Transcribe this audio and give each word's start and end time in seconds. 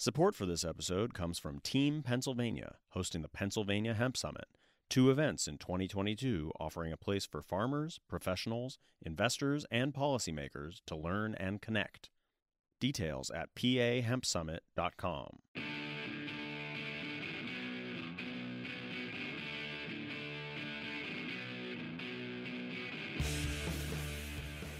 Support 0.00 0.34
for 0.34 0.46
this 0.46 0.64
episode 0.64 1.12
comes 1.12 1.38
from 1.38 1.60
Team 1.60 2.02
Pennsylvania, 2.02 2.76
hosting 2.92 3.20
the 3.20 3.28
Pennsylvania 3.28 3.92
Hemp 3.92 4.16
Summit, 4.16 4.46
two 4.88 5.10
events 5.10 5.46
in 5.46 5.58
2022 5.58 6.52
offering 6.58 6.90
a 6.90 6.96
place 6.96 7.26
for 7.26 7.42
farmers, 7.42 8.00
professionals, 8.08 8.78
investors, 9.02 9.66
and 9.70 9.92
policymakers 9.92 10.80
to 10.86 10.96
learn 10.96 11.34
and 11.34 11.60
connect. 11.60 12.08
Details 12.80 13.30
at 13.30 13.54
pahempsummit.com. 13.54 15.40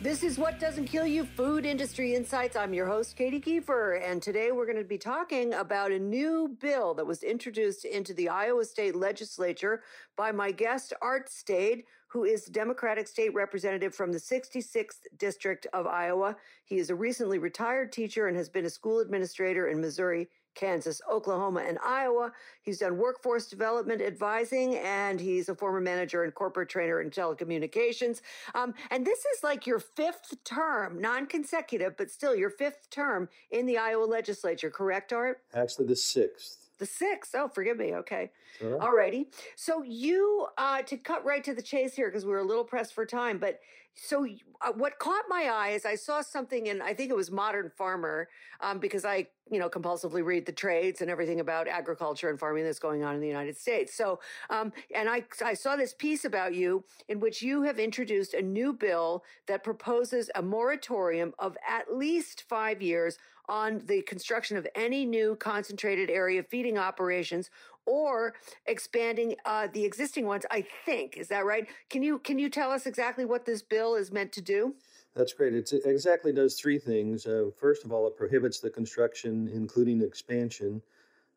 This 0.02 0.22
is 0.22 0.38
What 0.38 0.58
Doesn't 0.58 0.86
Kill 0.86 1.04
You 1.04 1.26
Food 1.26 1.66
Industry 1.66 2.14
Insights. 2.14 2.56
I'm 2.56 2.72
your 2.72 2.86
host, 2.86 3.16
Katy 3.16 3.38
Keiffer, 3.38 4.00
and 4.02 4.22
today 4.22 4.50
we're 4.50 4.64
going 4.64 4.78
to 4.78 4.82
be 4.82 4.96
talking 4.96 5.52
about 5.52 5.92
a 5.92 5.98
new 5.98 6.56
bill 6.58 6.94
that 6.94 7.06
was 7.06 7.22
introduced 7.22 7.84
into 7.84 8.14
the 8.14 8.30
Iowa 8.30 8.64
State 8.64 8.96
Legislature 8.96 9.82
by 10.16 10.32
my 10.32 10.52
guest, 10.52 10.94
Art 11.02 11.28
Staed, 11.28 11.82
who 12.08 12.24
is 12.24 12.46
Democratic 12.46 13.08
State 13.08 13.34
Representative 13.34 13.94
from 13.94 14.10
the 14.10 14.18
66th 14.18 15.00
District 15.18 15.66
of 15.74 15.86
Iowa. 15.86 16.34
He 16.64 16.78
is 16.78 16.88
a 16.88 16.94
recently 16.94 17.38
retired 17.38 17.92
teacher 17.92 18.26
and 18.26 18.36
has 18.38 18.48
been 18.48 18.64
a 18.64 18.70
school 18.70 19.00
administrator 19.00 19.68
in 19.68 19.82
Missouri 19.82 20.30
Kansas, 20.54 21.00
Oklahoma, 21.10 21.64
and 21.66 21.78
Iowa. 21.84 22.32
He's 22.62 22.78
done 22.78 22.96
workforce 22.96 23.46
development 23.46 24.02
advising, 24.02 24.76
and 24.76 25.20
he's 25.20 25.48
a 25.48 25.54
former 25.54 25.80
manager 25.80 26.24
and 26.24 26.34
corporate 26.34 26.68
trainer 26.68 27.00
in 27.00 27.10
telecommunications. 27.10 28.20
Um, 28.54 28.74
and 28.90 29.06
this 29.06 29.20
is 29.20 29.42
like 29.42 29.66
your 29.66 29.78
fifth 29.78 30.34
term, 30.44 31.00
non 31.00 31.26
consecutive, 31.26 31.96
but 31.96 32.10
still 32.10 32.34
your 32.34 32.50
fifth 32.50 32.90
term 32.90 33.28
in 33.50 33.66
the 33.66 33.78
Iowa 33.78 34.04
legislature, 34.04 34.70
correct, 34.70 35.12
Art? 35.12 35.42
Actually, 35.54 35.86
the 35.86 35.96
sixth. 35.96 36.70
The 36.78 36.86
sixth. 36.86 37.34
Oh, 37.34 37.48
forgive 37.48 37.76
me. 37.76 37.94
Okay. 37.94 38.30
All 38.62 38.94
righty. 38.94 39.28
So 39.56 39.82
you, 39.82 40.46
uh, 40.58 40.82
to 40.82 40.96
cut 40.98 41.24
right 41.24 41.42
to 41.44 41.54
the 41.54 41.62
chase 41.62 41.94
here, 41.94 42.08
because 42.08 42.26
we 42.26 42.32
are 42.32 42.38
a 42.38 42.44
little 42.44 42.64
pressed 42.64 42.94
for 42.94 43.06
time, 43.06 43.38
but 43.38 43.60
so 43.94 44.26
uh, 44.62 44.72
what 44.72 44.98
caught 44.98 45.24
my 45.28 45.44
eye 45.52 45.70
is 45.70 45.84
I 45.84 45.94
saw 45.94 46.20
something 46.20 46.68
in 46.68 46.80
I 46.80 46.94
think 46.94 47.10
it 47.10 47.16
was 47.16 47.30
Modern 47.30 47.70
Farmer 47.76 48.28
um, 48.60 48.78
because 48.78 49.04
I 49.04 49.26
you 49.50 49.58
know 49.58 49.68
compulsively 49.68 50.24
read 50.24 50.46
the 50.46 50.52
trades 50.52 51.00
and 51.00 51.10
everything 51.10 51.40
about 51.40 51.68
agriculture 51.68 52.30
and 52.30 52.38
farming 52.38 52.64
that's 52.64 52.78
going 52.78 53.02
on 53.02 53.14
in 53.14 53.20
the 53.20 53.26
United 53.26 53.56
States. 53.58 53.94
So 53.94 54.20
um, 54.48 54.72
and 54.94 55.08
I 55.08 55.24
I 55.44 55.54
saw 55.54 55.76
this 55.76 55.92
piece 55.92 56.24
about 56.24 56.54
you 56.54 56.84
in 57.08 57.20
which 57.20 57.42
you 57.42 57.62
have 57.62 57.78
introduced 57.78 58.34
a 58.34 58.42
new 58.42 58.72
bill 58.72 59.24
that 59.46 59.64
proposes 59.64 60.30
a 60.34 60.42
moratorium 60.42 61.34
of 61.38 61.56
at 61.68 61.94
least 61.94 62.44
five 62.48 62.80
years 62.80 63.18
on 63.48 63.82
the 63.86 64.00
construction 64.02 64.56
of 64.56 64.66
any 64.76 65.04
new 65.04 65.34
concentrated 65.36 66.08
area 66.08 66.42
feeding 66.42 66.78
operations 66.78 67.50
or 67.86 68.34
expanding 68.66 69.34
uh, 69.44 69.68
the 69.72 69.84
existing 69.84 70.26
ones. 70.26 70.44
I 70.50 70.64
think 70.84 71.16
is 71.16 71.28
that 71.28 71.44
right? 71.44 71.66
Can 71.88 72.02
you 72.02 72.18
can 72.18 72.38
you 72.38 72.48
tell 72.48 72.70
us 72.70 72.86
exactly 72.86 73.24
what 73.24 73.44
this 73.44 73.62
bill 73.62 73.94
is 73.94 74.12
meant 74.12 74.32
to 74.32 74.40
do? 74.40 74.74
That's 75.14 75.32
great. 75.32 75.54
It 75.54 75.72
exactly 75.84 76.32
does 76.32 76.54
three 76.54 76.78
things. 76.78 77.26
Uh, 77.26 77.50
first 77.58 77.84
of 77.84 77.92
all, 77.92 78.06
it 78.06 78.16
prohibits 78.16 78.60
the 78.60 78.70
construction, 78.70 79.50
including 79.52 80.02
expansion, 80.02 80.80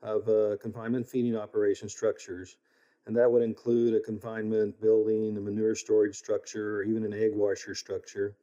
of 0.04 0.28
uh, 0.28 0.58
confinement 0.62 1.08
feeding 1.08 1.36
operation 1.36 1.90
structures. 1.90 2.58
And 3.06 3.16
that 3.18 3.30
would 3.30 3.42
include 3.42 3.96
a 3.96 4.00
confinement 4.00 4.80
building, 4.80 5.36
a 5.38 5.42
manure 5.42 5.76
storage 5.76 6.16
structure, 6.16 6.78
or 6.78 6.84
even 6.84 7.04
an 7.04 7.14
egg 7.14 7.32
washer 7.34 7.74
structure. 7.74 8.36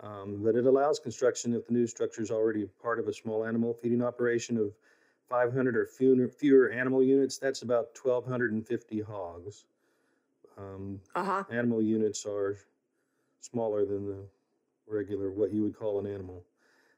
Um, 0.00 0.40
but 0.42 0.56
it 0.56 0.66
allows 0.66 0.98
construction 0.98 1.54
if 1.54 1.66
the 1.66 1.72
new 1.72 1.86
structure 1.86 2.22
is 2.22 2.30
already 2.30 2.66
part 2.82 2.98
of 2.98 3.06
a 3.06 3.12
small 3.12 3.44
animal 3.44 3.74
feeding 3.74 4.02
operation 4.02 4.56
of 4.56 4.72
500 5.28 5.76
or 5.76 5.86
fewer, 5.86 6.28
fewer 6.28 6.70
animal 6.70 7.02
units, 7.02 7.38
that's 7.38 7.62
about 7.62 7.88
1,250 8.00 9.00
hogs. 9.00 9.64
Um, 10.56 11.00
uh-huh. 11.14 11.44
Animal 11.50 11.82
units 11.82 12.26
are 12.26 12.58
smaller 13.40 13.84
than 13.84 14.06
the 14.06 14.24
regular, 14.86 15.30
what 15.30 15.52
you 15.52 15.62
would 15.62 15.76
call 15.76 15.98
an 15.98 16.06
animal. 16.06 16.44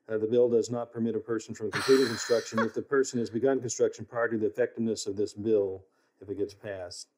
Uh, 0.09 0.19
the 0.19 0.27
bill 0.27 0.49
does 0.49 0.71
not 0.71 0.93
permit 0.93 1.17
a 1.17 1.21
person 1.21 1.55
from 1.55 1.71
completing 1.71 2.07
construction 2.07 2.59
if 2.61 2.75
the 2.75 2.83
person 2.83 3.19
has 3.19 3.31
begun 3.31 3.61
construction 3.61 4.05
prior 4.05 4.29
to 4.29 4.39
the 4.39 4.47
effectiveness 4.47 5.07
of 5.07 5.17
this 5.17 5.33
bill, 5.33 5.83
if 6.21 6.29
it 6.29 6.39
gets 6.39 6.55
passed. 6.55 7.09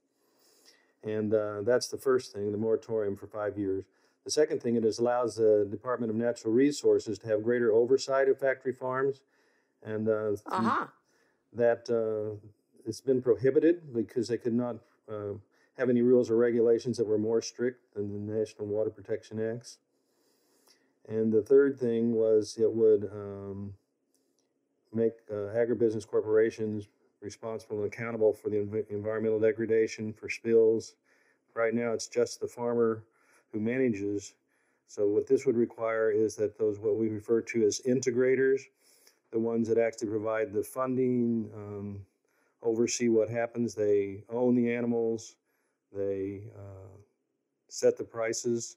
And 1.05 1.35
uh, 1.35 1.63
that's 1.63 1.89
the 1.89 1.99
first 1.99 2.33
thing, 2.33 2.51
the 2.51 2.59
moratorium 2.59 3.15
for 3.15 3.27
five 3.27 3.59
years. 3.59 3.85
The 4.25 4.31
second 4.31 4.63
thing, 4.63 4.77
it 4.77 4.85
is 4.85 4.99
allows 4.99 5.37
the 5.37 5.67
Department 5.71 6.11
of 6.11 6.17
Natural 6.17 6.53
Resources 6.53 7.19
to 7.21 7.29
have 7.29 7.43
greater 7.43 7.73
oversight 7.73 8.29
of 8.29 8.39
factory 8.39 8.73
farms. 8.73 9.21
And 9.85 10.09
uh, 10.09 10.33
uh-huh 10.47 10.87
that 11.53 11.89
uh, 11.91 12.37
it's 12.85 13.01
been 13.01 13.23
prohibited 13.23 13.93
because 13.95 14.29
they 14.29 14.39
could 14.39 14.55
not 14.55 14.77
uh, 15.11 15.35
have 15.77 15.91
any 15.91 16.03
rules 16.03 16.31
or 16.31 16.37
regulations 16.37 16.97
that 16.97 17.07
were 17.07 17.19
more 17.19 17.41
strict 17.41 17.95
than 17.95 18.27
the 18.27 18.33
National 18.33 18.67
Water 18.67 18.91
Protection 18.91 19.41
Acts. 19.41 19.79
And 21.09 21.33
the 21.33 21.43
third 21.43 21.79
thing 21.79 22.13
was 22.13 22.59
it 22.59 22.71
would 22.71 23.09
um, 23.13 23.73
make 24.93 25.13
uh, 25.31 25.55
agribusiness 25.57 26.07
corporations 26.07 26.89
responsible 27.21 27.83
and 27.83 27.93
accountable 27.93 28.33
for 28.33 28.51
the 28.51 28.57
env- 28.57 28.91
environmental 28.91 29.41
degradation, 29.41 30.13
for 30.13 30.29
spills. 30.29 30.95
Right 31.55 31.75
now, 31.75 31.93
it's 31.93 32.09
just 32.09 32.41
the 32.41 32.47
farmer 32.47 33.05
who 33.53 33.61
manages. 33.61 34.35
So, 34.87 35.07
what 35.07 35.27
this 35.27 35.47
would 35.47 35.57
require 35.57 36.11
is 36.11 36.37
that 36.37 36.59
those, 36.59 36.79
what 36.79 36.97
we 36.97 37.09
refer 37.09 37.41
to 37.41 37.65
as 37.65 37.81
integrators, 37.87 38.61
the 39.31 39.39
ones 39.39 39.69
that 39.69 39.79
actually 39.79 40.09
provide 40.09 40.53
the 40.53 40.63
funding, 40.63 41.51
um, 41.55 42.01
oversee 42.63 43.09
what 43.09 43.29
happens. 43.29 43.75
They 43.75 44.25
own 44.31 44.55
the 44.55 44.73
animals, 44.73 45.37
they 45.95 46.43
uh, 46.57 46.97
set 47.69 47.97
the 47.97 48.05
prices, 48.05 48.77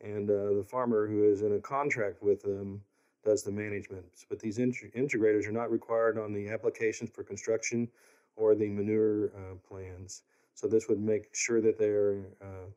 and 0.00 0.30
uh, 0.30 0.54
the 0.54 0.66
farmer 0.66 1.06
who 1.06 1.24
is 1.24 1.42
in 1.42 1.54
a 1.54 1.60
contract 1.60 2.22
with 2.22 2.42
them 2.42 2.80
does 3.24 3.42
the 3.42 3.50
management. 3.50 4.06
But 4.28 4.38
these 4.38 4.58
integrators 4.58 5.46
are 5.46 5.52
not 5.52 5.70
required 5.70 6.18
on 6.18 6.32
the 6.32 6.48
applications 6.48 7.10
for 7.10 7.22
construction 7.22 7.88
or 8.36 8.54
the 8.54 8.68
manure 8.68 9.26
uh, 9.26 9.56
plans. 9.68 10.22
So 10.54 10.66
this 10.66 10.88
would 10.88 11.00
make 11.00 11.34
sure 11.34 11.60
that 11.60 11.78
they're 11.78 12.20
uh, 12.40 12.68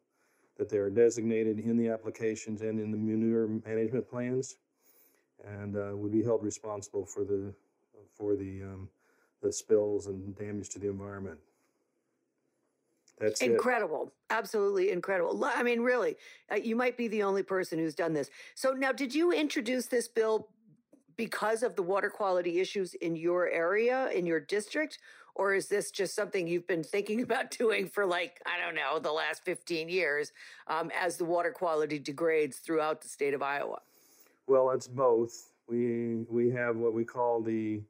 that 0.57 0.69
they 0.69 0.77
are 0.77 0.89
designated 0.89 1.59
in 1.59 1.77
the 1.77 1.89
applications 1.89 2.61
and 2.61 2.79
in 2.79 2.91
the 2.91 2.97
manure 2.97 3.47
management 3.65 4.07
plans 4.07 4.57
and 5.43 5.75
uh, 5.75 5.95
would 5.95 6.11
be 6.11 6.23
held 6.23 6.43
responsible 6.43 7.05
for 7.05 7.23
the 7.23 7.53
for 8.15 8.35
the 8.35 8.63
um, 8.63 8.89
the 9.41 9.51
spills 9.51 10.07
and 10.07 10.35
damage 10.37 10.69
to 10.69 10.79
the 10.79 10.87
environment. 10.87 11.39
That's 13.19 13.41
incredible, 13.41 14.07
it. 14.07 14.33
absolutely 14.33 14.91
incredible. 14.91 15.45
I 15.45 15.61
mean, 15.61 15.81
really, 15.81 16.15
uh, 16.51 16.55
you 16.55 16.75
might 16.75 16.97
be 16.97 17.07
the 17.07 17.23
only 17.23 17.43
person 17.43 17.77
who's 17.77 17.93
done 17.93 18.13
this. 18.13 18.29
So 18.55 18.71
now, 18.71 18.91
did 18.91 19.13
you 19.13 19.31
introduce 19.31 19.85
this 19.85 20.07
bill 20.07 20.49
because 21.15 21.61
of 21.61 21.75
the 21.75 21.83
water 21.83 22.09
quality 22.09 22.59
issues 22.59 22.95
in 22.95 23.15
your 23.15 23.47
area, 23.49 24.09
in 24.09 24.25
your 24.25 24.39
district? 24.39 24.97
Or 25.35 25.53
is 25.53 25.67
this 25.67 25.89
just 25.91 26.15
something 26.15 26.47
you've 26.47 26.67
been 26.67 26.83
thinking 26.83 27.21
about 27.23 27.51
doing 27.51 27.87
for 27.87 28.05
like, 28.05 28.41
I 28.45 28.63
don't 28.63 28.75
know, 28.75 28.99
the 28.99 29.11
last 29.11 29.45
15 29.45 29.89
years 29.89 30.31
um, 30.67 30.91
as 30.99 31.17
the 31.17 31.25
water 31.25 31.51
quality 31.51 31.99
degrades 31.99 32.57
throughout 32.57 33.01
the 33.01 33.09
state 33.09 33.33
of 33.33 33.41
Iowa? 33.41 33.79
Well, 34.47 34.71
it's 34.71 34.87
both. 34.87 35.51
We 35.67 36.25
we 36.29 36.49
have 36.51 36.75
what 36.75 36.93
we 36.93 37.05
call 37.05 37.41
the 37.41 37.81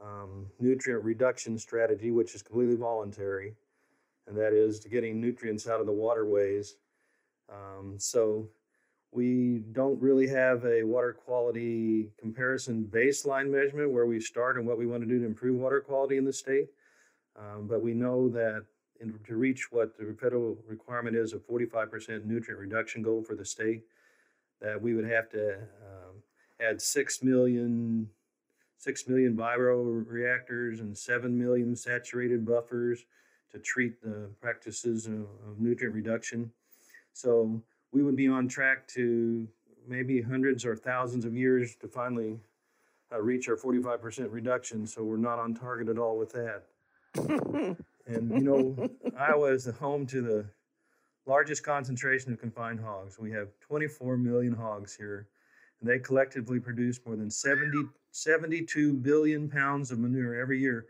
um, 0.00 0.46
nutrient 0.58 1.04
reduction 1.04 1.58
strategy, 1.58 2.10
which 2.10 2.34
is 2.34 2.42
completely 2.42 2.76
voluntary, 2.76 3.54
and 4.26 4.36
that 4.36 4.52
is 4.52 4.80
to 4.80 4.88
getting 4.88 5.20
nutrients 5.20 5.68
out 5.68 5.80
of 5.80 5.86
the 5.86 5.92
waterways. 5.92 6.76
Um, 7.52 7.96
so 7.98 8.48
we 9.12 9.62
don't 9.72 10.00
really 10.00 10.26
have 10.26 10.64
a 10.64 10.82
water 10.82 11.12
quality 11.12 12.08
comparison 12.18 12.88
baseline 12.90 13.50
measurement 13.50 13.90
where 13.90 14.06
we 14.06 14.18
start 14.18 14.56
and 14.56 14.66
what 14.66 14.78
we 14.78 14.86
want 14.86 15.02
to 15.02 15.08
do 15.08 15.18
to 15.18 15.26
improve 15.26 15.60
water 15.60 15.80
quality 15.80 16.16
in 16.16 16.24
the 16.24 16.32
state. 16.32 16.68
Um, 17.38 17.66
but 17.66 17.82
we 17.82 17.92
know 17.92 18.30
that 18.30 18.64
in, 19.00 19.18
to 19.26 19.36
reach 19.36 19.70
what 19.70 19.98
the 19.98 20.16
federal 20.18 20.56
requirement 20.66 21.16
is 21.16 21.34
a 21.34 21.36
45% 21.36 22.24
nutrient 22.24 22.58
reduction 22.58 23.02
goal 23.02 23.22
for 23.22 23.34
the 23.34 23.44
state, 23.44 23.82
that 24.62 24.80
we 24.80 24.94
would 24.94 25.04
have 25.04 25.28
to 25.30 25.54
um, 25.54 26.22
add 26.60 26.80
six 26.80 27.22
million 27.22 28.08
six 28.78 29.06
million 29.06 29.36
bioreactors 29.36 30.80
and 30.80 30.96
seven 30.96 31.38
million 31.38 31.76
saturated 31.76 32.44
buffers 32.44 33.04
to 33.52 33.58
treat 33.58 34.02
the 34.02 34.28
practices 34.40 35.06
of, 35.06 35.20
of 35.46 35.60
nutrient 35.60 35.94
reduction. 35.94 36.50
So 37.12 37.62
we 37.92 38.02
would 38.02 38.16
be 38.16 38.26
on 38.26 38.48
track 38.48 38.88
to 38.88 39.46
maybe 39.86 40.20
hundreds 40.20 40.64
or 40.64 40.74
thousands 40.74 41.24
of 41.24 41.36
years 41.36 41.76
to 41.76 41.86
finally 41.86 42.40
uh, 43.12 43.20
reach 43.20 43.48
our 43.48 43.56
45% 43.56 44.32
reduction. 44.32 44.86
So 44.86 45.04
we're 45.04 45.16
not 45.16 45.38
on 45.38 45.54
target 45.54 45.88
at 45.88 45.98
all 45.98 46.18
with 46.18 46.32
that. 46.32 46.64
and 48.06 48.30
you 48.30 48.40
know, 48.40 48.90
Iowa 49.16 49.52
is 49.52 49.64
the 49.64 49.72
home 49.72 50.06
to 50.06 50.22
the 50.22 50.46
largest 51.26 51.64
concentration 51.64 52.32
of 52.32 52.40
confined 52.40 52.80
hogs. 52.80 53.18
We 53.18 53.30
have 53.32 53.48
24 53.60 54.16
million 54.16 54.54
hogs 54.54 54.94
here, 54.94 55.28
and 55.80 55.88
they 55.88 55.98
collectively 55.98 56.60
produce 56.60 57.00
more 57.04 57.16
than 57.16 57.30
70 57.30 57.88
72 58.14 58.92
billion 58.92 59.48
pounds 59.48 59.90
of 59.90 59.98
manure 59.98 60.38
every 60.38 60.60
year. 60.60 60.86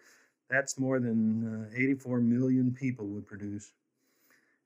That's 0.51 0.79
more 0.79 0.99
than 0.99 1.69
uh, 1.73 1.77
84 1.77 2.21
million 2.21 2.73
people 2.73 3.07
would 3.07 3.27
produce. 3.27 3.73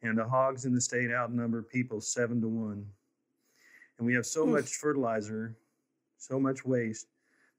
And 0.02 0.16
the 0.16 0.24
hogs 0.24 0.64
in 0.64 0.74
the 0.74 0.80
state 0.80 1.10
outnumber 1.10 1.62
people 1.62 2.00
seven 2.00 2.40
to 2.40 2.48
one. 2.48 2.86
And 3.98 4.06
we 4.06 4.14
have 4.14 4.26
so 4.26 4.46
much 4.46 4.76
fertilizer, 4.76 5.54
so 6.18 6.40
much 6.40 6.64
waste, 6.64 7.08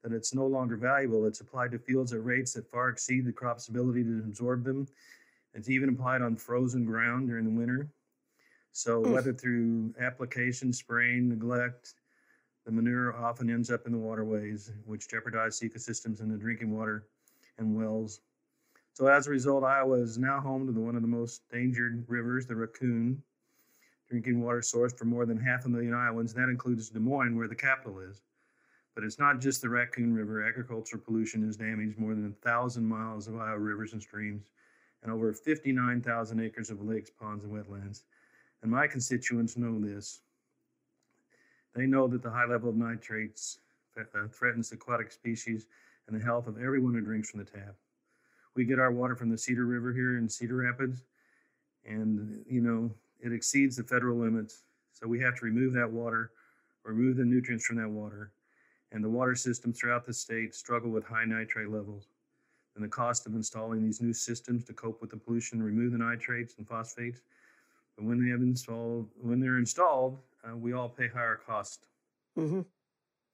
that 0.02 0.12
it's 0.12 0.34
no 0.34 0.46
longer 0.46 0.76
valuable. 0.76 1.26
It's 1.26 1.40
applied 1.40 1.70
to 1.72 1.78
fields 1.78 2.12
at 2.12 2.24
rates 2.24 2.52
that 2.54 2.70
far 2.70 2.88
exceed 2.88 3.24
the 3.24 3.32
crop's 3.32 3.68
ability 3.68 4.04
to 4.04 4.22
absorb 4.24 4.64
them. 4.64 4.86
It's 5.54 5.70
even 5.70 5.88
applied 5.88 6.22
on 6.22 6.36
frozen 6.36 6.84
ground 6.84 7.28
during 7.28 7.44
the 7.44 7.50
winter. 7.50 7.88
So, 8.72 9.02
hmm. 9.02 9.12
whether 9.12 9.32
through 9.32 9.94
application, 10.00 10.72
spraying, 10.72 11.28
neglect, 11.28 11.94
the 12.64 12.72
manure 12.72 13.16
often 13.16 13.50
ends 13.50 13.70
up 13.70 13.86
in 13.86 13.92
the 13.92 13.98
waterways, 13.98 14.72
which 14.84 15.08
jeopardize 15.08 15.60
ecosystems 15.60 16.20
in 16.20 16.30
the 16.30 16.36
drinking 16.36 16.76
water 16.76 17.06
and 17.58 17.76
wells. 17.76 18.20
So, 18.92 19.06
as 19.06 19.26
a 19.26 19.30
result, 19.30 19.64
Iowa 19.64 20.00
is 20.00 20.18
now 20.18 20.40
home 20.40 20.66
to 20.66 20.72
the, 20.72 20.80
one 20.80 20.96
of 20.96 21.02
the 21.02 21.08
most 21.08 21.42
endangered 21.52 22.04
rivers, 22.08 22.46
the 22.46 22.56
Raccoon, 22.56 23.22
drinking 24.08 24.42
water 24.42 24.62
source 24.62 24.92
for 24.92 25.04
more 25.04 25.26
than 25.26 25.38
half 25.38 25.66
a 25.66 25.68
million 25.68 25.94
Iowans. 25.94 26.34
That 26.34 26.48
includes 26.48 26.88
Des 26.90 26.98
Moines, 26.98 27.36
where 27.36 27.48
the 27.48 27.54
capital 27.54 28.00
is. 28.00 28.22
But 28.94 29.04
it's 29.04 29.18
not 29.18 29.40
just 29.40 29.62
the 29.62 29.68
Raccoon 29.68 30.12
River. 30.12 30.42
Agricultural 30.42 31.02
pollution 31.04 31.44
has 31.46 31.56
damaged 31.56 31.98
more 31.98 32.14
than 32.14 32.26
a 32.26 32.44
thousand 32.44 32.84
miles 32.84 33.28
of 33.28 33.36
Iowa 33.36 33.58
rivers 33.58 33.92
and 33.92 34.02
streams 34.02 34.50
and 35.02 35.12
over 35.12 35.32
59,000 35.32 36.40
acres 36.40 36.70
of 36.70 36.82
lakes, 36.82 37.10
ponds, 37.10 37.44
and 37.44 37.52
wetlands. 37.52 38.02
And 38.62 38.70
my 38.70 38.86
constituents 38.86 39.56
know 39.56 39.78
this. 39.80 40.20
They 41.74 41.86
know 41.86 42.08
that 42.08 42.22
the 42.22 42.30
high 42.30 42.46
level 42.46 42.70
of 42.70 42.76
nitrates 42.76 43.58
uh, 43.98 44.28
threatens 44.32 44.72
aquatic 44.72 45.12
species 45.12 45.66
and 46.06 46.18
the 46.18 46.24
health 46.24 46.46
of 46.46 46.58
everyone 46.58 46.94
who 46.94 47.00
drinks 47.00 47.30
from 47.30 47.40
the 47.40 47.46
tap. 47.46 47.74
We 48.54 48.64
get 48.64 48.78
our 48.78 48.90
water 48.90 49.14
from 49.14 49.30
the 49.30 49.38
Cedar 49.38 49.66
River 49.66 49.92
here 49.92 50.18
in 50.18 50.28
Cedar 50.28 50.56
Rapids, 50.56 51.02
and 51.84 52.44
you 52.48 52.60
know 52.60 52.90
it 53.20 53.32
exceeds 53.32 53.76
the 53.76 53.84
federal 53.84 54.18
limits. 54.18 54.64
So 54.92 55.06
we 55.06 55.20
have 55.20 55.36
to 55.38 55.44
remove 55.44 55.72
that 55.74 55.90
water, 55.90 56.32
remove 56.82 57.16
the 57.16 57.24
nutrients 57.24 57.66
from 57.66 57.76
that 57.76 57.88
water, 57.88 58.32
and 58.90 59.04
the 59.04 59.08
water 59.08 59.34
systems 59.34 59.78
throughout 59.78 60.04
the 60.04 60.12
state 60.12 60.54
struggle 60.54 60.90
with 60.90 61.04
high 61.04 61.24
nitrate 61.24 61.70
levels. 61.70 62.08
And 62.74 62.84
the 62.84 62.88
cost 62.88 63.26
of 63.26 63.34
installing 63.34 63.84
these 63.84 64.00
new 64.00 64.12
systems 64.12 64.64
to 64.64 64.72
cope 64.72 65.00
with 65.00 65.10
the 65.10 65.16
pollution, 65.16 65.62
remove 65.62 65.92
the 65.92 65.98
nitrates 65.98 66.54
and 66.58 66.66
phosphates, 66.66 67.20
but 67.98 68.06
when 68.06 68.24
they 68.24 68.30
have 68.30 68.40
installed, 68.40 69.08
when 69.20 69.40
they're 69.40 69.58
installed, 69.58 70.18
uh, 70.44 70.56
we 70.56 70.72
all 70.72 70.88
pay 70.88 71.08
higher 71.08 71.40
cost. 71.44 71.86
Mm-hmm. 72.38 72.60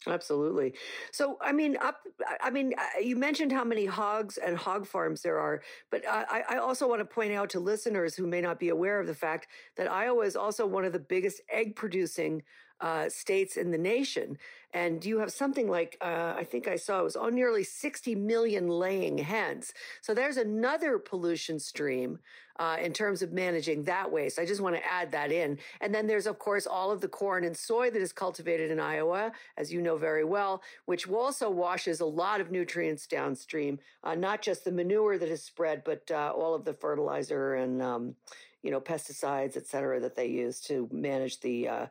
Absolutely. 0.07 0.75
So, 1.13 1.39
I 1.41 1.53
mean, 1.53 1.77
up. 1.79 2.01
I 2.41 2.51
mean, 2.51 2.75
uh, 2.77 3.01
you 3.01 3.17
mentioned 3.17 3.53
how 3.53 3.65
many 3.65 3.87
hogs 3.87 4.39
and 4.39 4.57
hog 4.57 4.87
farms 4.87 5.23
there 5.23 5.39
are, 5.39 5.63
but 5.91 6.07
I, 6.07 6.43
I 6.49 6.57
also 6.57 6.89
want 6.89 7.01
to 7.01 7.05
point 7.05 7.33
out 7.33 7.49
to 7.51 7.61
listeners 7.61 8.15
who 8.15 8.27
may 8.27 8.41
not 8.41 8.59
be 8.59 8.69
aware 8.71 9.01
of 9.01 9.07
the 9.07 9.15
fact 9.15 9.49
that 9.77 9.91
Iowa 9.91 10.25
is 10.25 10.37
also 10.37 10.67
one 10.67 10.85
of 10.85 10.93
the 10.93 10.99
biggest 10.99 11.41
egg 11.51 11.77
producing 11.77 12.43
uh, 12.85 13.09
states 13.09 13.57
in 13.57 13.71
the 13.71 13.79
nation. 13.79 14.37
And 14.75 15.03
you 15.05 15.19
have 15.21 15.33
something 15.33 15.71
like, 15.71 15.97
uh, 16.03 16.35
I 16.37 16.45
think 16.45 16.69
I 16.69 16.77
saw 16.77 17.01
it 17.01 17.05
was 17.05 17.17
on 17.17 17.35
nearly 17.35 17.65
60 17.65 18.15
million 18.15 18.69
laying 18.69 19.17
hens. 19.17 19.73
So 20.03 20.13
there's 20.13 20.37
another 20.37 20.99
pollution 20.99 21.59
stream 21.59 22.19
uh, 22.59 22.77
in 22.83 22.93
terms 22.93 23.23
of 23.23 23.33
managing 23.33 23.85
that 23.85 24.13
waste. 24.13 24.39
I 24.39 24.45
just 24.45 24.61
want 24.61 24.77
to 24.77 24.85
add 24.85 25.13
that 25.13 25.33
in. 25.33 25.59
And 25.81 25.95
then 25.95 26.07
there's, 26.07 26.27
of 26.27 26.39
course, 26.39 26.67
all 26.67 26.91
of 26.91 27.01
the 27.01 27.09
corn 27.09 27.45
and 27.45 27.57
soy 27.57 27.91
that 27.91 28.03
is 28.03 28.13
cultivated 28.13 28.71
in 28.71 28.79
Iowa, 28.79 29.33
as 29.57 29.73
you 29.73 29.81
know 29.81 29.97
very 29.97 30.25
well, 30.25 30.63
which 30.85 31.09
also 31.09 31.49
washes 31.49 32.01
a 32.01 32.07
lot 32.07 32.43
of 32.43 32.51
nutrients 32.51 33.07
downstream, 33.07 33.79
uh, 34.03 34.15
not 34.15 34.43
just 34.43 34.63
the 34.63 34.73
manure 34.73 35.17
that 35.17 35.31
is 35.31 35.43
spread, 35.43 35.85
but 35.85 36.11
uh, 36.11 36.35
all 36.37 36.55
of 36.55 36.67
the 36.67 36.75
fertilizer 36.75 37.55
and 37.55 37.81
um, 37.81 38.15
you 38.63 38.71
know 38.71 38.81
pesticides 38.81 39.59
et 39.59 39.67
cetera 39.67 40.01
that 40.01 40.17
they 40.17 40.27
use 40.27 40.59
to 40.59 40.89
manage 40.91 41.39
the 41.41 41.69
uh, 41.69 41.87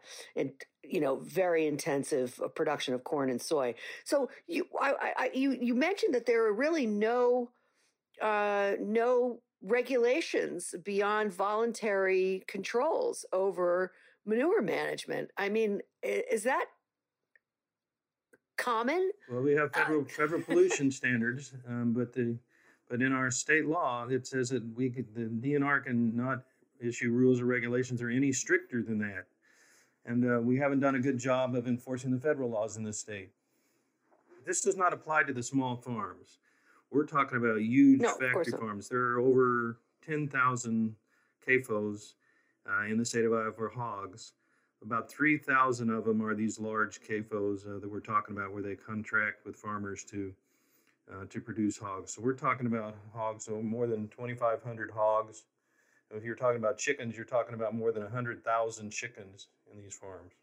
you 0.83 0.99
know 0.99 1.19
very 1.23 1.67
intensive 1.67 2.39
uh, 2.43 2.47
production 2.47 2.93
of 2.93 3.03
corn 3.03 3.29
and 3.29 3.41
soy. 3.41 3.75
So 4.03 4.29
you 4.47 4.67
I, 4.79 5.13
I, 5.17 5.31
you 5.33 5.57
you 5.59 5.75
mentioned 5.75 6.13
that 6.15 6.25
there 6.25 6.45
are 6.45 6.53
really 6.53 6.85
no 6.85 7.51
uh, 8.21 8.73
no 8.79 9.39
regulations 9.61 10.75
beyond 10.83 11.33
voluntary 11.33 12.43
controls 12.47 13.25
over 13.31 13.93
manure 14.25 14.61
management. 14.61 15.31
I 15.37 15.49
mean 15.49 15.81
is 16.03 16.43
that 16.43 16.65
common? 18.57 19.11
Well 19.29 19.41
we 19.41 19.53
have 19.53 19.69
uh, 19.73 19.79
federal 19.79 20.05
federal 20.05 20.41
pollution 20.41 20.91
standards 20.91 21.53
um, 21.67 21.93
but 21.93 22.13
the 22.13 22.37
but 22.89 23.01
in 23.01 23.13
our 23.13 23.31
state 23.31 23.65
law 23.65 24.05
it 24.07 24.27
says 24.27 24.49
that 24.49 24.63
we 24.75 24.89
could, 24.89 25.07
the 25.15 25.21
dnr 25.47 25.83
can 25.83 26.15
not 26.15 26.43
issue 26.83 27.11
rules 27.11 27.39
or 27.39 27.45
regulations 27.45 28.01
are 28.01 28.09
any 28.09 28.31
stricter 28.31 28.83
than 28.83 28.99
that. 28.99 29.25
And 30.05 30.29
uh, 30.29 30.41
we 30.41 30.57
haven't 30.57 30.79
done 30.79 30.95
a 30.95 30.99
good 30.99 31.17
job 31.17 31.55
of 31.55 31.67
enforcing 31.67 32.11
the 32.11 32.19
federal 32.19 32.49
laws 32.49 32.77
in 32.77 32.83
this 32.83 32.99
state. 32.99 33.29
This 34.45 34.61
does 34.61 34.75
not 34.75 34.93
apply 34.93 35.23
to 35.23 35.33
the 35.33 35.43
small 35.43 35.77
farms. 35.77 36.39
We're 36.91 37.05
talking 37.05 37.37
about 37.37 37.61
huge 37.61 38.01
no, 38.01 38.13
factory 38.15 38.51
farms. 38.51 38.89
There 38.89 38.99
are 38.99 39.19
over 39.19 39.79
10,000 40.05 40.95
CAFOs 41.47 42.13
uh, 42.69 42.83
in 42.85 42.97
the 42.97 43.05
state 43.05 43.25
of 43.25 43.33
Iowa 43.33 43.51
for 43.53 43.69
hogs. 43.69 44.33
About 44.83 45.09
3,000 45.09 45.89
of 45.89 46.03
them 46.03 46.21
are 46.21 46.35
these 46.35 46.59
large 46.59 46.99
CAFOs 47.01 47.65
uh, 47.65 47.79
that 47.79 47.89
we're 47.89 48.01
talking 48.01 48.35
about 48.35 48.53
where 48.53 48.61
they 48.61 48.75
contract 48.75 49.45
with 49.45 49.55
farmers 49.55 50.03
to 50.05 50.33
uh, 51.11 51.25
to 51.29 51.41
produce 51.41 51.77
hogs. 51.77 52.13
So 52.13 52.21
we're 52.21 52.31
talking 52.31 52.65
about 52.65 52.95
hogs, 53.13 53.43
so 53.43 53.61
more 53.61 53.87
than 53.87 54.07
2,500 54.07 54.89
hogs 54.89 55.43
if 56.15 56.23
you're 56.23 56.35
talking 56.35 56.57
about 56.57 56.77
chickens, 56.77 57.15
you're 57.15 57.25
talking 57.25 57.55
about 57.55 57.73
more 57.73 57.91
than 57.91 58.03
100,000 58.03 58.89
chickens 58.91 59.47
in 59.73 59.81
these 59.81 59.95
farms. 59.95 60.33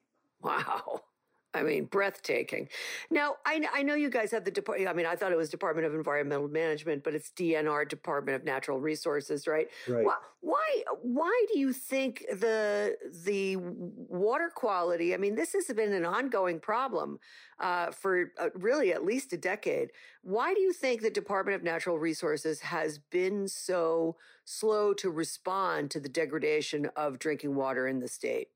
Wow. 0.42 1.00
I 1.52 1.62
mean, 1.62 1.86
breathtaking. 1.86 2.68
Now, 3.10 3.36
I, 3.44 3.60
I 3.74 3.82
know 3.82 3.94
you 3.94 4.08
guys 4.08 4.30
have 4.30 4.44
the 4.44 4.52
department. 4.52 4.88
I 4.88 4.92
mean, 4.92 5.06
I 5.06 5.16
thought 5.16 5.32
it 5.32 5.36
was 5.36 5.50
Department 5.50 5.84
of 5.84 5.94
Environmental 5.94 6.46
Management, 6.46 7.02
but 7.02 7.14
it's 7.14 7.32
DNR, 7.32 7.88
Department 7.88 8.36
of 8.36 8.44
Natural 8.44 8.78
Resources, 8.78 9.48
right? 9.48 9.68
Right. 9.88 10.04
Why, 10.04 10.14
why, 10.42 10.82
why 11.02 11.46
do 11.52 11.58
you 11.58 11.72
think 11.72 12.24
the 12.30 12.96
the 13.24 13.56
water 13.56 14.50
quality? 14.54 15.12
I 15.12 15.16
mean, 15.16 15.34
this 15.34 15.52
has 15.54 15.66
been 15.74 15.92
an 15.92 16.04
ongoing 16.04 16.60
problem 16.60 17.18
uh, 17.58 17.90
for 17.90 18.30
uh, 18.38 18.50
really 18.54 18.92
at 18.92 19.04
least 19.04 19.32
a 19.32 19.36
decade. 19.36 19.90
Why 20.22 20.54
do 20.54 20.60
you 20.60 20.72
think 20.72 21.02
the 21.02 21.10
Department 21.10 21.56
of 21.56 21.64
Natural 21.64 21.98
Resources 21.98 22.60
has 22.60 22.98
been 22.98 23.48
so 23.48 24.16
slow 24.44 24.94
to 24.94 25.10
respond 25.10 25.90
to 25.90 26.00
the 26.00 26.08
degradation 26.08 26.86
of 26.94 27.18
drinking 27.18 27.56
water 27.56 27.88
in 27.88 27.98
the 27.98 28.08
state? 28.08 28.48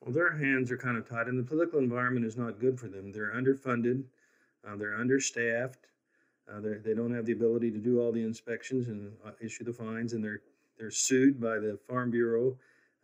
Well, 0.00 0.14
their 0.14 0.32
hands 0.32 0.70
are 0.70 0.78
kind 0.78 0.96
of 0.96 1.08
tied, 1.08 1.26
and 1.26 1.38
the 1.38 1.42
political 1.42 1.78
environment 1.78 2.24
is 2.24 2.36
not 2.36 2.58
good 2.58 2.80
for 2.80 2.88
them. 2.88 3.12
They're 3.12 3.32
underfunded, 3.34 4.04
uh, 4.66 4.76
they're 4.76 4.96
understaffed, 4.96 5.88
uh, 6.50 6.60
they're, 6.60 6.78
they 6.78 6.94
don't 6.94 7.14
have 7.14 7.26
the 7.26 7.32
ability 7.32 7.70
to 7.70 7.78
do 7.78 8.00
all 8.00 8.10
the 8.10 8.22
inspections 8.22 8.88
and 8.88 9.12
uh, 9.24 9.32
issue 9.40 9.64
the 9.64 9.72
fines, 9.72 10.14
and 10.14 10.24
they're 10.24 10.40
they're 10.78 10.90
sued 10.90 11.38
by 11.38 11.58
the 11.58 11.78
Farm 11.86 12.10
Bureau 12.10 12.56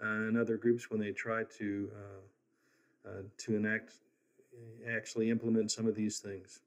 uh, 0.03 0.07
and 0.07 0.39
other 0.39 0.57
groups 0.57 0.91
when 0.91 0.99
they 0.99 1.13
try 1.13 1.45
to 1.59 1.91
uh, 1.95 3.09
uh, 3.09 3.23
to 3.37 3.57
enact 3.57 3.93
actually 4.91 5.29
implement 5.29 5.71
some 5.71 5.87
of 5.87 5.95
these 5.95 6.19
things. 6.19 6.61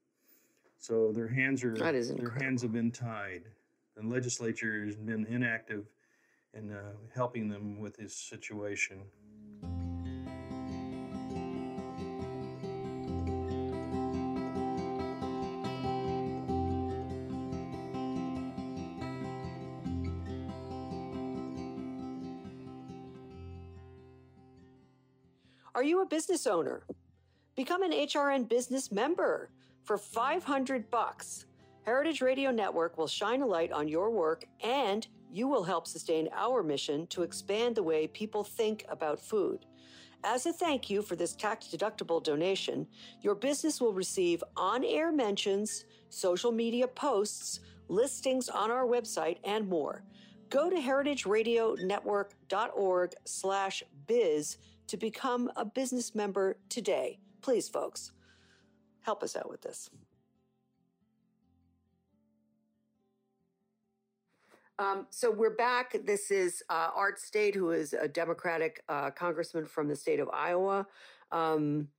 So 0.77 1.11
their 1.11 1.27
hands 1.27 1.63
are 1.63 1.75
their 2.17 2.37
hands 2.39 2.61
have 2.61 2.71
been 2.71 2.91
tied, 2.91 3.45
and 3.97 4.11
legislature 4.11 4.85
has 4.85 4.95
been 4.95 5.25
inactive 5.25 5.87
in 6.53 6.75
helping 7.15 7.49
them 7.49 7.79
with 7.79 7.97
this 7.97 8.13
situation. 8.13 8.99
Are 25.79 25.83
you 25.83 26.01
a 26.01 26.05
business 26.05 26.45
owner? 26.45 26.83
Become 27.55 27.83
an 27.83 27.93
HRN 27.93 28.49
business 28.49 28.91
member 28.91 29.49
for 29.85 29.97
500 29.97 30.91
bucks. 30.91 31.45
Heritage 31.83 32.19
Radio 32.19 32.51
Network 32.51 32.97
will 32.97 33.07
shine 33.07 33.41
a 33.41 33.45
light 33.45 33.71
on 33.71 33.87
your 33.87 34.11
work 34.11 34.43
and 34.61 35.07
you 35.31 35.47
will 35.47 35.63
help 35.63 35.87
sustain 35.87 36.27
our 36.33 36.63
mission 36.63 37.07
to 37.07 37.23
expand 37.23 37.77
the 37.77 37.83
way 37.83 38.07
people 38.07 38.43
think 38.43 38.83
about 38.89 39.21
food. 39.21 39.65
As 40.25 40.45
a 40.45 40.51
thank 40.51 40.89
you 40.89 41.01
for 41.01 41.15
this 41.15 41.33
tax 41.33 41.67
deductible 41.67 42.21
donation, 42.21 42.85
your 43.21 43.35
business 43.35 43.79
will 43.79 43.93
receive 43.93 44.43
on 44.57 44.83
air 44.83 45.13
mentions, 45.13 45.85
social 46.09 46.51
media 46.51 46.89
posts, 46.89 47.61
listings 47.87 48.49
on 48.49 48.69
our 48.69 48.85
website, 48.85 49.37
and 49.45 49.69
more. 49.69 50.03
Go 50.49 50.69
to 50.69 50.75
heritageradionetwork.org 50.75 53.13
slash 53.23 53.81
biz 54.07 54.57
to 54.89 54.97
become 54.97 55.51
a 55.55 55.63
business 55.63 56.15
member 56.15 56.57
today. 56.67 57.19
Please, 57.41 57.69
folks, 57.69 58.11
help 59.01 59.23
us 59.23 59.35
out 59.35 59.49
with 59.49 59.61
this. 59.61 59.89
Um, 64.79 65.07
so 65.09 65.29
we're 65.29 65.55
back. 65.55 65.95
This 66.05 66.31
is 66.31 66.63
uh, 66.69 66.89
Art 66.95 67.19
Staed, 67.19 67.53
who 67.53 67.71
is 67.71 67.93
a 67.93 68.07
Democratic 68.07 68.81
uh, 68.89 69.11
congressman 69.11 69.65
from 69.65 69.87
the 69.87 69.95
state 69.95 70.19
of 70.19 70.29
Iowa. 70.29 70.87
Um, 71.31 71.89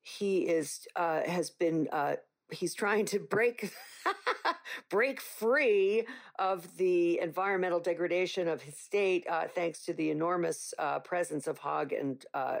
he 0.00 0.42
is 0.42 0.86
uh, 0.96 1.22
has 1.26 1.50
been 1.50 1.88
uh, 1.92 2.16
he's 2.54 2.74
trying 2.74 3.04
to 3.06 3.18
break 3.18 3.72
break 4.90 5.20
free 5.20 6.06
of 6.38 6.76
the 6.76 7.20
environmental 7.20 7.80
degradation 7.80 8.48
of 8.48 8.62
his 8.62 8.76
state, 8.76 9.26
uh, 9.28 9.44
thanks 9.54 9.84
to 9.84 9.92
the 9.92 10.10
enormous 10.10 10.74
uh, 10.78 10.98
presence 11.00 11.46
of 11.46 11.58
hog 11.58 11.92
and 11.92 12.24
uh, 12.34 12.58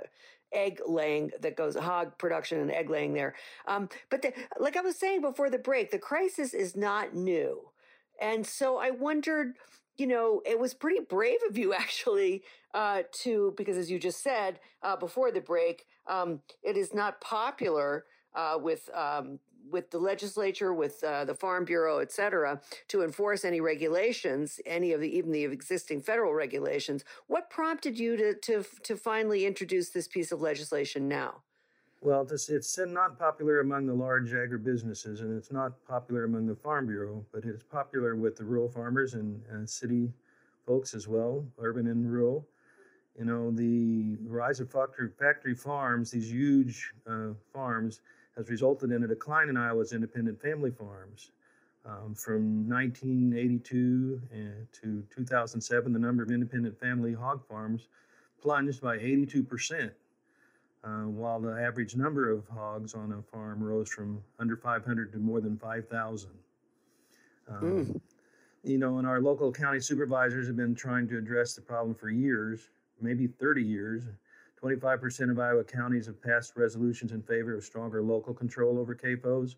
egg 0.52 0.80
laying 0.86 1.30
that 1.40 1.56
goes 1.56 1.76
hog 1.76 2.16
production 2.18 2.60
and 2.60 2.70
egg 2.70 2.90
laying 2.90 3.12
there. 3.12 3.34
Um, 3.66 3.88
but 4.10 4.22
the, 4.22 4.32
like 4.58 4.76
I 4.76 4.80
was 4.80 4.96
saying 4.96 5.20
before 5.20 5.50
the 5.50 5.58
break, 5.58 5.90
the 5.90 5.98
crisis 5.98 6.54
is 6.54 6.76
not 6.76 7.14
new, 7.14 7.70
and 8.20 8.46
so 8.46 8.78
I 8.78 8.90
wondered. 8.90 9.54
You 9.96 10.08
know, 10.08 10.42
it 10.44 10.58
was 10.58 10.74
pretty 10.74 10.98
brave 11.08 11.38
of 11.48 11.56
you 11.56 11.72
actually 11.84 12.42
uh, 12.74 13.02
to, 13.22 13.54
because 13.56 13.76
as 13.76 13.92
you 13.92 14.00
just 14.00 14.24
said 14.24 14.58
uh, 14.82 14.96
before 14.96 15.30
the 15.30 15.40
break, 15.40 15.86
um, 16.08 16.40
it 16.64 16.76
is 16.76 16.92
not 16.92 17.20
popular 17.20 18.04
uh, 18.34 18.58
with 18.60 18.90
um, 18.92 19.38
with 19.70 19.90
the 19.90 19.98
legislature, 19.98 20.72
with 20.74 21.02
uh, 21.04 21.24
the 21.24 21.34
Farm 21.34 21.64
Bureau, 21.64 21.98
et 21.98 22.12
cetera, 22.12 22.60
to 22.88 23.02
enforce 23.02 23.44
any 23.44 23.60
regulations, 23.60 24.60
any 24.66 24.92
of 24.92 25.00
the 25.00 25.16
even 25.16 25.32
the 25.32 25.44
existing 25.44 26.02
federal 26.02 26.34
regulations. 26.34 27.04
What 27.26 27.50
prompted 27.50 27.98
you 27.98 28.16
to 28.16 28.34
to 28.34 28.64
to 28.82 28.96
finally 28.96 29.46
introduce 29.46 29.90
this 29.90 30.08
piece 30.08 30.32
of 30.32 30.40
legislation 30.40 31.08
now? 31.08 31.42
Well, 32.00 32.24
this, 32.24 32.50
it's 32.50 32.78
not 32.78 33.18
popular 33.18 33.60
among 33.60 33.86
the 33.86 33.94
large 33.94 34.32
agribusinesses, 34.32 35.20
and 35.20 35.34
it's 35.34 35.50
not 35.50 35.72
popular 35.86 36.24
among 36.24 36.46
the 36.46 36.54
Farm 36.54 36.86
Bureau, 36.86 37.24
but 37.32 37.44
it's 37.46 37.62
popular 37.62 38.14
with 38.14 38.36
the 38.36 38.44
rural 38.44 38.68
farmers 38.68 39.14
and, 39.14 39.40
and 39.50 39.68
city 39.68 40.12
folks 40.66 40.92
as 40.94 41.08
well, 41.08 41.46
urban 41.58 41.86
and 41.86 42.10
rural. 42.12 42.46
You 43.18 43.24
know, 43.24 43.50
the 43.50 44.16
rise 44.26 44.60
of 44.60 44.70
factory, 44.70 45.08
factory 45.18 45.54
farms, 45.54 46.10
these 46.10 46.30
huge 46.30 46.92
uh, 47.06 47.28
farms, 47.54 48.02
has 48.36 48.48
resulted 48.48 48.90
in 48.90 49.04
a 49.04 49.06
decline 49.06 49.48
in 49.48 49.56
Iowa's 49.56 49.92
independent 49.92 50.40
family 50.40 50.70
farms. 50.70 51.30
Um, 51.86 52.14
from 52.14 52.66
1982 52.68 54.22
to 54.72 55.04
2007, 55.14 55.92
the 55.92 55.98
number 55.98 56.22
of 56.22 56.30
independent 56.30 56.80
family 56.80 57.12
hog 57.12 57.46
farms 57.46 57.88
plunged 58.40 58.80
by 58.80 58.96
82%, 58.96 59.90
uh, 60.82 60.88
while 60.88 61.40
the 61.40 61.52
average 61.60 61.94
number 61.94 62.30
of 62.30 62.48
hogs 62.48 62.94
on 62.94 63.12
a 63.12 63.22
farm 63.22 63.62
rose 63.62 63.90
from 63.90 64.22
under 64.38 64.56
500 64.56 65.12
to 65.12 65.18
more 65.18 65.42
than 65.42 65.58
5,000. 65.58 66.30
Um, 67.48 67.60
mm. 67.60 68.00
You 68.62 68.78
know, 68.78 68.96
and 68.96 69.06
our 69.06 69.20
local 69.20 69.52
county 69.52 69.80
supervisors 69.80 70.46
have 70.46 70.56
been 70.56 70.74
trying 70.74 71.06
to 71.08 71.18
address 71.18 71.54
the 71.54 71.60
problem 71.60 71.94
for 71.94 72.08
years, 72.08 72.70
maybe 73.00 73.26
30 73.26 73.62
years. 73.62 74.04
25% 74.64 75.30
of 75.30 75.38
Iowa 75.38 75.62
counties 75.62 76.06
have 76.06 76.22
passed 76.22 76.56
resolutions 76.56 77.12
in 77.12 77.20
favor 77.20 77.54
of 77.54 77.62
stronger 77.62 78.02
local 78.02 78.32
control 78.32 78.78
over 78.78 78.94
CAFOs 78.94 79.56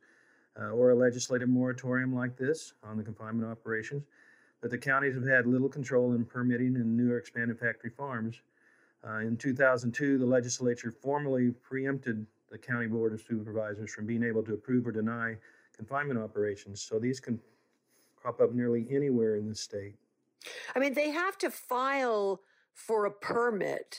uh, 0.60 0.70
or 0.70 0.90
a 0.90 0.94
legislative 0.96 1.48
moratorium 1.48 2.12
like 2.12 2.36
this 2.36 2.72
on 2.82 2.96
the 2.96 3.04
confinement 3.04 3.48
operations. 3.48 4.02
But 4.60 4.70
the 4.72 4.78
counties 4.78 5.14
have 5.14 5.26
had 5.26 5.46
little 5.46 5.68
control 5.68 6.14
in 6.14 6.25
permitting 6.25 6.75
and 6.75 6.96
new 6.96 7.12
or 7.12 7.18
expanded 7.18 7.58
factory 7.58 7.90
farms. 7.90 8.40
Uh, 9.06 9.18
in 9.18 9.36
2002, 9.36 10.18
the 10.18 10.26
legislature 10.26 10.90
formally 10.90 11.52
preempted 11.62 12.26
the 12.50 12.58
County 12.58 12.88
Board 12.88 13.12
of 13.12 13.20
Supervisors 13.20 13.92
from 13.92 14.06
being 14.06 14.25
able 14.25 14.42
to 14.42 14.54
approve 14.54 14.86
or 14.88 14.92
deny 14.92 15.36
confinement 15.76 16.18
operations. 16.18 16.80
So 16.80 16.98
these 16.98 17.20
can 17.20 17.38
crop 18.16 18.40
up 18.40 18.52
nearly 18.52 18.86
anywhere 18.90 19.36
in 19.36 19.48
the 19.48 19.54
state. 19.54 19.94
I 20.75 20.80
mean, 20.80 20.94
they 20.94 21.10
have 21.10 21.38
to 21.38 21.50
file 21.50 22.40
for 22.72 23.06
a 23.06 23.10
permit 23.10 23.98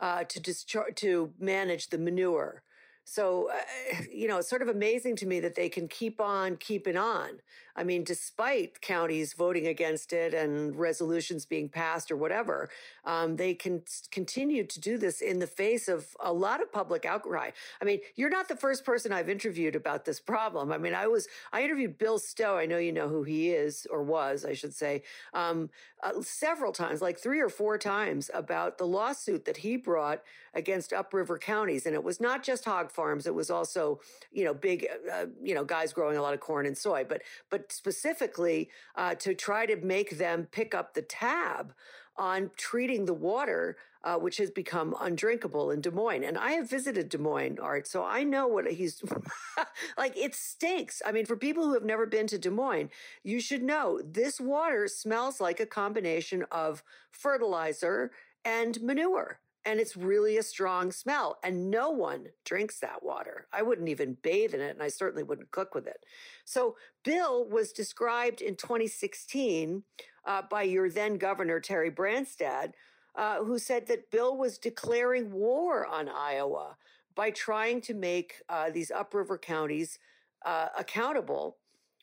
uh, 0.00 0.24
to 0.24 0.40
discharge 0.40 0.94
to 0.96 1.32
manage 1.38 1.88
the 1.88 1.98
manure. 1.98 2.62
So, 3.04 3.50
uh, 3.50 4.02
you 4.12 4.28
know, 4.28 4.38
it's 4.38 4.50
sort 4.50 4.62
of 4.62 4.68
amazing 4.68 5.16
to 5.16 5.26
me 5.26 5.40
that 5.40 5.54
they 5.54 5.68
can 5.68 5.88
keep 5.88 6.20
on 6.20 6.56
keeping 6.56 6.96
on. 6.96 7.40
I 7.76 7.84
mean, 7.84 8.04
despite 8.04 8.80
counties 8.80 9.32
voting 9.32 9.66
against 9.66 10.12
it 10.12 10.32
and 10.32 10.76
resolutions 10.76 11.44
being 11.44 11.68
passed 11.68 12.10
or 12.10 12.16
whatever, 12.16 12.70
um, 13.04 13.36
they 13.36 13.54
can 13.54 13.82
continue 14.10 14.64
to 14.64 14.80
do 14.80 14.96
this 14.96 15.20
in 15.20 15.38
the 15.40 15.46
face 15.46 15.88
of 15.88 16.16
a 16.20 16.32
lot 16.32 16.62
of 16.62 16.72
public 16.72 17.04
outcry. 17.04 17.50
I 17.80 17.84
mean, 17.84 18.00
you're 18.14 18.30
not 18.30 18.48
the 18.48 18.56
first 18.56 18.84
person 18.84 19.12
I've 19.12 19.28
interviewed 19.28 19.74
about 19.74 20.04
this 20.04 20.20
problem. 20.20 20.70
I 20.70 20.78
mean, 20.78 20.94
I 20.94 21.06
was 21.06 21.26
I 21.52 21.62
interviewed 21.62 21.98
Bill 21.98 22.18
Stowe. 22.18 22.56
I 22.56 22.66
know 22.66 22.78
you 22.78 22.92
know 22.92 23.08
who 23.08 23.24
he 23.24 23.50
is 23.50 23.86
or 23.90 24.02
was, 24.02 24.44
I 24.44 24.52
should 24.52 24.74
say, 24.74 25.02
um, 25.32 25.70
uh, 26.02 26.20
several 26.22 26.72
times, 26.72 27.00
like 27.00 27.18
three 27.18 27.40
or 27.40 27.48
four 27.48 27.78
times, 27.78 28.30
about 28.34 28.78
the 28.78 28.86
lawsuit 28.86 29.46
that 29.46 29.58
he 29.58 29.76
brought 29.76 30.22
against 30.52 30.92
upriver 30.92 31.38
counties, 31.38 31.86
and 31.86 31.94
it 31.94 32.04
was 32.04 32.20
not 32.20 32.42
just 32.42 32.64
hog 32.64 32.90
farms; 32.90 33.26
it 33.26 33.34
was 33.34 33.50
also, 33.50 34.00
you 34.30 34.44
know, 34.44 34.54
big, 34.54 34.86
uh, 35.12 35.26
you 35.42 35.54
know, 35.54 35.64
guys 35.64 35.92
growing 35.92 36.16
a 36.16 36.22
lot 36.22 36.34
of 36.34 36.40
corn 36.40 36.66
and 36.66 36.76
soy, 36.76 37.04
but 37.08 37.22
but 37.50 37.63
specifically 37.72 38.70
uh, 38.96 39.14
to 39.16 39.34
try 39.34 39.66
to 39.66 39.76
make 39.76 40.18
them 40.18 40.48
pick 40.50 40.74
up 40.74 40.94
the 40.94 41.02
tab 41.02 41.74
on 42.16 42.50
treating 42.56 43.06
the 43.06 43.14
water, 43.14 43.76
uh, 44.04 44.16
which 44.16 44.36
has 44.36 44.50
become 44.50 44.94
undrinkable 45.00 45.70
in 45.70 45.80
Des 45.80 45.90
Moines. 45.90 46.24
And 46.24 46.38
I 46.38 46.52
have 46.52 46.70
visited 46.70 47.08
Des 47.08 47.18
Moines, 47.18 47.58
Art, 47.58 47.88
so 47.88 48.04
I 48.04 48.22
know 48.22 48.46
what 48.46 48.70
he's 48.70 49.02
like. 49.98 50.16
It 50.16 50.34
stinks. 50.34 51.02
I 51.04 51.12
mean, 51.12 51.26
for 51.26 51.36
people 51.36 51.64
who 51.64 51.74
have 51.74 51.84
never 51.84 52.06
been 52.06 52.26
to 52.28 52.38
Des 52.38 52.50
Moines, 52.50 52.90
you 53.22 53.40
should 53.40 53.62
know 53.62 54.00
this 54.04 54.40
water 54.40 54.86
smells 54.86 55.40
like 55.40 55.58
a 55.58 55.66
combination 55.66 56.44
of 56.52 56.82
fertilizer 57.10 58.12
and 58.44 58.80
manure 58.82 59.40
and 59.64 59.80
it's 59.80 59.96
really 59.96 60.36
a 60.36 60.42
strong 60.42 60.92
smell 60.92 61.38
and 61.42 61.70
no 61.70 61.90
one 61.90 62.26
drinks 62.44 62.80
that 62.80 63.02
water. 63.02 63.46
I 63.52 63.62
wouldn't 63.62 63.88
even 63.88 64.18
bathe 64.22 64.54
in 64.54 64.60
it 64.60 64.70
and 64.70 64.82
i 64.82 64.88
certainly 64.88 65.22
wouldn't 65.22 65.50
cook 65.50 65.74
with 65.74 65.86
it. 65.86 66.04
So 66.44 66.76
bill 67.02 67.48
was 67.48 67.72
described 67.72 68.40
in 68.40 68.56
2016 68.56 69.82
uh, 70.26 70.42
by 70.50 70.62
your 70.62 70.90
then 70.90 71.16
governor 71.16 71.60
terry 71.60 71.90
branstad 71.90 72.72
uh, 73.16 73.44
who 73.44 73.58
said 73.58 73.86
that 73.86 74.10
bill 74.10 74.36
was 74.36 74.58
declaring 74.58 75.32
war 75.32 75.86
on 75.86 76.08
iowa 76.08 76.76
by 77.14 77.30
trying 77.30 77.80
to 77.80 77.94
make 77.94 78.42
uh, 78.48 78.70
these 78.70 78.90
upriver 78.90 79.38
counties 79.38 79.98
uh, 80.44 80.68
accountable 80.78 81.56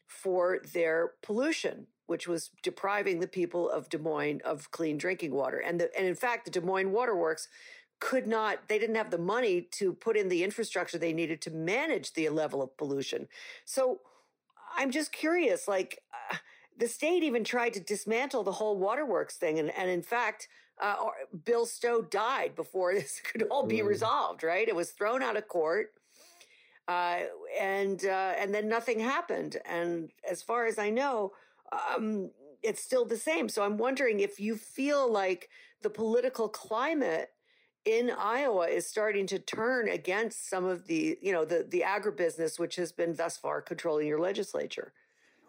for 0.07 0.59
their 0.73 1.13
pollution 1.21 1.87
which 2.11 2.27
was 2.27 2.51
depriving 2.61 3.21
the 3.21 3.27
people 3.27 3.69
of 3.69 3.87
Des 3.87 3.97
Moines 3.97 4.41
of 4.41 4.69
clean 4.71 4.97
drinking 4.97 5.31
water. 5.31 5.59
And 5.59 5.79
the, 5.79 5.89
and 5.97 6.05
in 6.05 6.13
fact, 6.13 6.43
the 6.43 6.51
Des 6.51 6.59
Moines 6.59 6.91
Waterworks 6.91 7.47
could 8.01 8.27
not 8.27 8.67
they 8.67 8.77
didn't 8.77 8.97
have 8.97 9.11
the 9.11 9.17
money 9.17 9.61
to 9.61 9.93
put 9.93 10.17
in 10.17 10.27
the 10.27 10.43
infrastructure 10.43 10.97
they 10.97 11.13
needed 11.13 11.39
to 11.39 11.51
manage 11.51 12.11
the 12.11 12.27
level 12.27 12.61
of 12.61 12.75
pollution. 12.75 13.29
So 13.63 14.01
I'm 14.75 14.91
just 14.91 15.13
curious 15.13 15.69
like 15.69 15.99
uh, 16.31 16.35
the 16.77 16.89
state 16.89 17.23
even 17.23 17.45
tried 17.45 17.73
to 17.75 17.79
dismantle 17.79 18.43
the 18.43 18.51
whole 18.51 18.77
waterworks 18.77 19.37
thing 19.37 19.57
and 19.57 19.71
and 19.77 19.89
in 19.89 20.01
fact 20.01 20.49
uh, 20.81 20.95
Bill 21.45 21.65
Stowe 21.65 22.01
died 22.01 22.55
before 22.55 22.93
this 22.95 23.21
could 23.23 23.43
all 23.43 23.65
be 23.65 23.81
resolved, 23.83 24.43
right? 24.43 24.67
It 24.67 24.75
was 24.75 24.91
thrown 24.91 25.23
out 25.23 25.37
of 25.37 25.47
court. 25.47 25.93
Uh, 26.87 27.19
and 27.59 28.03
uh, 28.05 28.33
and 28.37 28.53
then 28.53 28.67
nothing 28.67 28.99
happened. 28.99 29.57
And 29.65 30.09
as 30.29 30.41
far 30.41 30.65
as 30.65 30.77
I 30.77 30.89
know, 30.89 31.31
um, 31.71 32.31
it's 32.63 32.83
still 32.83 33.05
the 33.05 33.17
same. 33.17 33.49
So 33.49 33.63
I'm 33.63 33.77
wondering 33.77 34.19
if 34.19 34.39
you 34.39 34.55
feel 34.55 35.11
like 35.11 35.49
the 35.81 35.89
political 35.89 36.47
climate 36.47 37.29
in 37.85 38.11
Iowa 38.11 38.67
is 38.67 38.85
starting 38.85 39.25
to 39.27 39.39
turn 39.39 39.89
against 39.89 40.47
some 40.47 40.65
of 40.65 40.85
the, 40.85 41.17
you 41.21 41.31
know, 41.31 41.45
the 41.45 41.65
the 41.67 41.83
agribusiness 41.85 42.59
which 42.59 42.75
has 42.75 42.91
been 42.91 43.15
thus 43.15 43.37
far 43.37 43.61
controlling 43.61 44.07
your 44.07 44.19
legislature. 44.19 44.93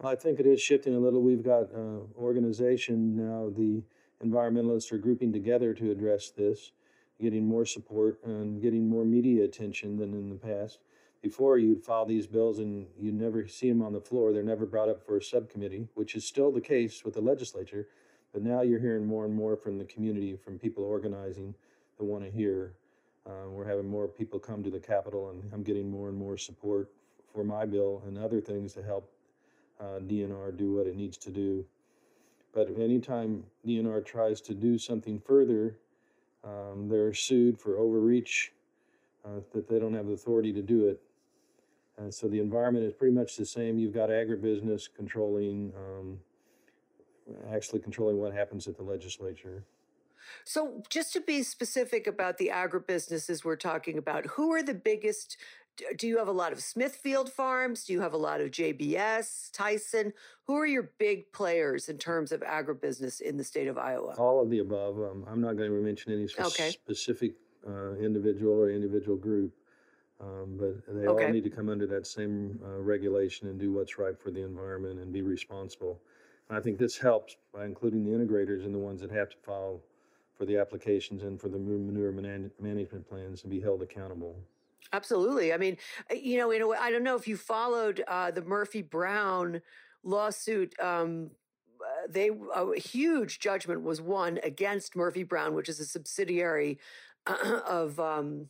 Well, 0.00 0.12
I 0.12 0.16
think 0.16 0.40
it 0.40 0.46
is 0.46 0.60
shifting 0.60 0.94
a 0.94 0.98
little. 0.98 1.20
We've 1.20 1.44
got 1.44 1.64
uh, 1.74 2.00
organization 2.18 3.16
now. 3.16 3.50
The 3.54 3.82
environmentalists 4.24 4.90
are 4.92 4.98
grouping 4.98 5.32
together 5.32 5.74
to 5.74 5.90
address 5.90 6.30
this, 6.30 6.72
getting 7.20 7.46
more 7.46 7.66
support 7.66 8.18
and 8.24 8.62
getting 8.62 8.88
more 8.88 9.04
media 9.04 9.44
attention 9.44 9.98
than 9.98 10.14
in 10.14 10.30
the 10.30 10.36
past 10.36 10.78
before 11.22 11.56
you'd 11.56 11.84
file 11.84 12.04
these 12.04 12.26
bills 12.26 12.58
and 12.58 12.86
you 13.00 13.12
never 13.12 13.46
see 13.46 13.68
them 13.68 13.80
on 13.80 13.92
the 13.92 14.00
floor. 14.00 14.32
They're 14.32 14.42
never 14.42 14.66
brought 14.66 14.88
up 14.88 15.06
for 15.06 15.16
a 15.16 15.22
subcommittee, 15.22 15.88
which 15.94 16.16
is 16.16 16.24
still 16.24 16.50
the 16.50 16.60
case 16.60 17.04
with 17.04 17.14
the 17.14 17.20
legislature. 17.20 17.86
But 18.32 18.42
now 18.42 18.62
you're 18.62 18.80
hearing 18.80 19.06
more 19.06 19.24
and 19.24 19.34
more 19.34 19.56
from 19.56 19.78
the 19.78 19.84
community, 19.84 20.36
from 20.36 20.58
people 20.58 20.84
organizing 20.84 21.54
that 21.98 22.04
want 22.04 22.24
to 22.24 22.30
hear. 22.30 22.74
Uh, 23.24 23.48
we're 23.48 23.68
having 23.68 23.88
more 23.88 24.08
people 24.08 24.40
come 24.40 24.64
to 24.64 24.70
the 24.70 24.80
Capitol, 24.80 25.30
and 25.30 25.48
I'm 25.52 25.62
getting 25.62 25.88
more 25.88 26.08
and 26.08 26.18
more 26.18 26.36
support 26.36 26.90
for 27.32 27.44
my 27.44 27.64
bill 27.66 28.02
and 28.06 28.18
other 28.18 28.40
things 28.40 28.72
to 28.72 28.82
help 28.82 29.08
uh, 29.80 30.00
DNR 30.00 30.56
do 30.56 30.74
what 30.74 30.86
it 30.86 30.96
needs 30.96 31.16
to 31.18 31.30
do. 31.30 31.64
But 32.52 32.68
anytime 32.78 33.44
DNR 33.66 34.04
tries 34.04 34.40
to 34.42 34.54
do 34.54 34.76
something 34.76 35.20
further, 35.20 35.76
um, 36.44 36.88
they're 36.88 37.14
sued 37.14 37.58
for 37.58 37.78
overreach, 37.78 38.52
uh, 39.24 39.40
that 39.52 39.68
they 39.68 39.78
don't 39.78 39.94
have 39.94 40.06
the 40.06 40.12
authority 40.12 40.52
to 40.52 40.62
do 40.62 40.88
it. 40.88 41.00
And 41.98 42.12
so 42.12 42.26
the 42.26 42.40
environment 42.40 42.84
is 42.84 42.92
pretty 42.92 43.14
much 43.14 43.36
the 43.36 43.46
same. 43.46 43.78
You've 43.78 43.94
got 43.94 44.08
agribusiness 44.08 44.88
controlling 44.96 45.72
um, 45.76 46.18
actually 47.52 47.80
controlling 47.80 48.18
what 48.18 48.32
happens 48.32 48.66
at 48.66 48.76
the 48.76 48.82
legislature. 48.82 49.64
So, 50.44 50.82
just 50.88 51.12
to 51.14 51.20
be 51.20 51.42
specific 51.42 52.06
about 52.06 52.38
the 52.38 52.50
agribusinesses 52.52 53.44
we're 53.44 53.56
talking 53.56 53.98
about, 53.98 54.26
who 54.26 54.52
are 54.52 54.62
the 54.62 54.74
biggest? 54.74 55.36
Do 55.96 56.06
you 56.06 56.18
have 56.18 56.28
a 56.28 56.32
lot 56.32 56.52
of 56.52 56.62
Smithfield 56.62 57.32
farms? 57.32 57.84
Do 57.84 57.94
you 57.94 58.02
have 58.02 58.12
a 58.12 58.18
lot 58.18 58.40
of 58.40 58.50
JBS, 58.50 59.50
Tyson? 59.52 60.12
Who 60.46 60.56
are 60.56 60.66
your 60.66 60.90
big 60.98 61.32
players 61.32 61.88
in 61.88 61.96
terms 61.96 62.30
of 62.30 62.42
agribusiness 62.42 63.22
in 63.22 63.38
the 63.38 63.44
state 63.44 63.68
of 63.68 63.78
Iowa? 63.78 64.14
All 64.18 64.40
of 64.42 64.50
the 64.50 64.58
above. 64.58 64.98
Um, 64.98 65.24
I'm 65.28 65.40
not 65.40 65.56
going 65.56 65.70
to 65.70 65.76
mention 65.76 66.12
any 66.12 66.28
spe- 66.28 66.40
okay. 66.40 66.70
specific 66.70 67.32
uh, 67.66 67.94
individual 67.94 68.52
or 68.52 68.70
individual 68.70 69.16
group, 69.16 69.52
um, 70.22 70.56
but 70.56 70.86
they 70.94 71.06
okay. 71.06 71.24
all 71.26 71.32
need 71.32 71.44
to 71.44 71.50
come 71.50 71.68
under 71.68 71.86
that 71.86 72.06
same 72.06 72.58
uh, 72.64 72.78
regulation 72.78 73.48
and 73.48 73.58
do 73.58 73.72
what's 73.72 73.98
right 73.98 74.18
for 74.18 74.30
the 74.30 74.42
environment 74.42 75.00
and 75.00 75.12
be 75.12 75.22
responsible. 75.22 76.00
And 76.48 76.56
I 76.56 76.60
think 76.60 76.78
this 76.78 76.96
helps 76.96 77.36
by 77.52 77.64
including 77.64 78.04
the 78.04 78.10
integrators 78.10 78.64
and 78.64 78.74
the 78.74 78.78
ones 78.78 79.00
that 79.00 79.10
have 79.10 79.30
to 79.30 79.36
file 79.44 79.80
for 80.36 80.44
the 80.44 80.56
applications 80.56 81.24
and 81.24 81.40
for 81.40 81.48
the 81.48 81.58
manure 81.58 82.12
man- 82.12 82.50
management 82.60 83.08
plans 83.08 83.42
and 83.42 83.50
be 83.50 83.60
held 83.60 83.82
accountable. 83.82 84.36
Absolutely. 84.92 85.52
I 85.52 85.56
mean, 85.56 85.76
uh, 86.10 86.14
you 86.14 86.38
know, 86.38 86.50
in 86.50 86.62
a 86.62 86.66
way, 86.66 86.76
I 86.80 86.90
don't 86.90 87.02
know 87.02 87.16
if 87.16 87.26
you 87.26 87.36
followed 87.36 88.04
uh, 88.06 88.30
the 88.30 88.42
Murphy 88.42 88.82
Brown 88.82 89.60
lawsuit. 90.04 90.74
Um, 90.80 91.30
uh, 91.80 92.06
they 92.08 92.30
a 92.54 92.78
huge 92.78 93.40
judgment 93.40 93.82
was 93.82 94.00
won 94.00 94.38
against 94.44 94.94
Murphy 94.94 95.24
Brown, 95.24 95.54
which 95.54 95.68
is 95.68 95.80
a 95.80 95.84
subsidiary 95.84 96.78
of 97.66 97.98
um, 97.98 98.48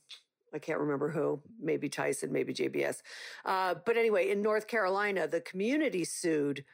I 0.55 0.59
can't 0.59 0.81
remember 0.81 1.09
who, 1.09 1.41
maybe 1.61 1.89
Tyson, 1.89 2.33
maybe 2.33 2.53
JBS. 2.53 3.03
Uh, 3.45 3.75
but 3.87 3.97
anyway, 3.97 4.31
in 4.31 4.43
North 4.43 4.67
Carolina, 4.67 5.27
the 5.27 5.41
community 5.41 6.05
sued 6.05 6.65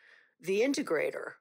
the 0.40 0.60
integrator 0.60 1.32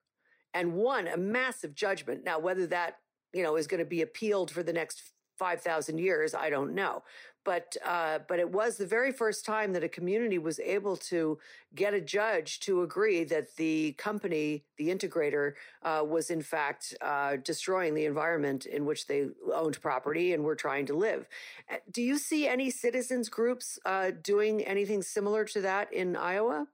and 0.53 0.74
won 0.74 1.08
a 1.08 1.17
massive 1.17 1.75
judgment. 1.75 2.24
Now, 2.24 2.39
whether 2.39 2.67
that 2.67 2.98
you 3.34 3.44
know, 3.44 3.56
is 3.56 3.67
going 3.67 3.79
to 3.79 3.86
be 3.86 4.01
appealed 4.01 4.51
for 4.51 4.63
the 4.63 4.74
next 4.74 5.13
5,000 5.38 5.98
years, 5.98 6.34
I 6.34 6.50
don't 6.50 6.74
know. 6.74 7.03
But, 7.48 7.77
uh, 7.86 8.20
but 8.27 8.39
it 8.39 8.51
was 8.51 8.75
the 8.75 8.86
very 8.86 9.13
first 9.13 9.46
time 9.46 9.72
that 9.72 9.82
a 9.82 9.88
community 9.88 10.38
was 10.38 10.60
able 10.60 10.98
to 10.98 11.39
get 11.75 11.94
a 11.94 12.01
judge 12.01 12.60
to 12.68 12.82
agree 12.82 13.24
that 13.24 13.56
the 13.56 13.94
company, 13.94 14.66
the 14.77 14.89
integrator, 14.89 15.54
uh, 15.82 16.04
was 16.06 16.30
in 16.30 16.42
fact 16.42 16.94
uh, 17.00 17.38
destroying 17.38 17.94
the 17.94 18.04
environment 18.04 18.66
in 18.66 18.86
which 18.86 19.08
they 19.08 19.30
owned 19.54 19.80
property 19.82 20.34
and 20.34 20.44
were 20.44 20.56
trying 20.56 20.86
to 20.88 20.94
live. 20.94 21.25
Uh, 21.72 21.77
do 21.89 22.01
you 22.01 22.18
see 22.18 22.50
any 22.50 22.70
citizens 22.70 23.30
groups 23.30 23.80
uh, 23.86 24.12
doing 24.22 24.62
anything 24.66 25.01
similar 25.01 25.46
to 25.46 25.62
that 25.62 25.94
in 25.94 26.18
Iowa? 26.18 26.68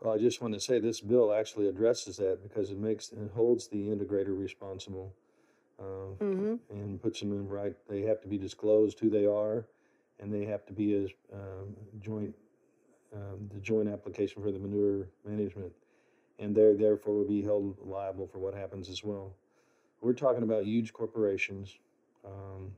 Well, 0.00 0.14
I 0.14 0.18
just 0.18 0.40
want 0.40 0.54
to 0.54 0.60
say 0.60 0.78
this 0.78 1.00
bill 1.00 1.34
actually 1.34 1.66
addresses 1.66 2.16
that 2.18 2.44
because 2.44 2.70
it 2.70 2.78
makes 2.78 3.10
it 3.10 3.32
holds 3.34 3.66
the 3.66 3.88
integrator 3.88 4.38
responsible 4.38 5.12
uh, 5.80 6.14
mm-hmm. 6.22 6.54
and 6.70 7.02
puts 7.02 7.18
them 7.18 7.32
in 7.32 7.48
right. 7.48 7.74
They 7.88 8.02
have 8.02 8.20
to 8.20 8.28
be 8.28 8.38
disclosed 8.38 9.00
who 9.00 9.10
they 9.10 9.26
are, 9.26 9.66
and 10.20 10.32
they 10.32 10.44
have 10.44 10.64
to 10.66 10.72
be 10.72 10.94
as 10.94 11.10
um, 11.32 11.74
joint 12.00 12.34
um, 13.14 13.50
the 13.52 13.60
joint 13.60 13.88
application 13.88 14.40
for 14.42 14.52
the 14.52 14.58
manure 14.58 15.08
management, 15.26 15.72
and 16.38 16.54
they're 16.54 16.74
therefore 16.74 17.14
will 17.14 17.24
be 17.24 17.42
held 17.42 17.76
liable 17.84 18.26
for 18.26 18.38
what 18.38 18.54
happens 18.54 18.88
as 18.88 19.02
well. 19.02 19.32
We're 20.00 20.12
talking 20.12 20.44
about 20.44 20.64
huge 20.64 20.92
corporations 20.92 21.76
um, 22.24 22.70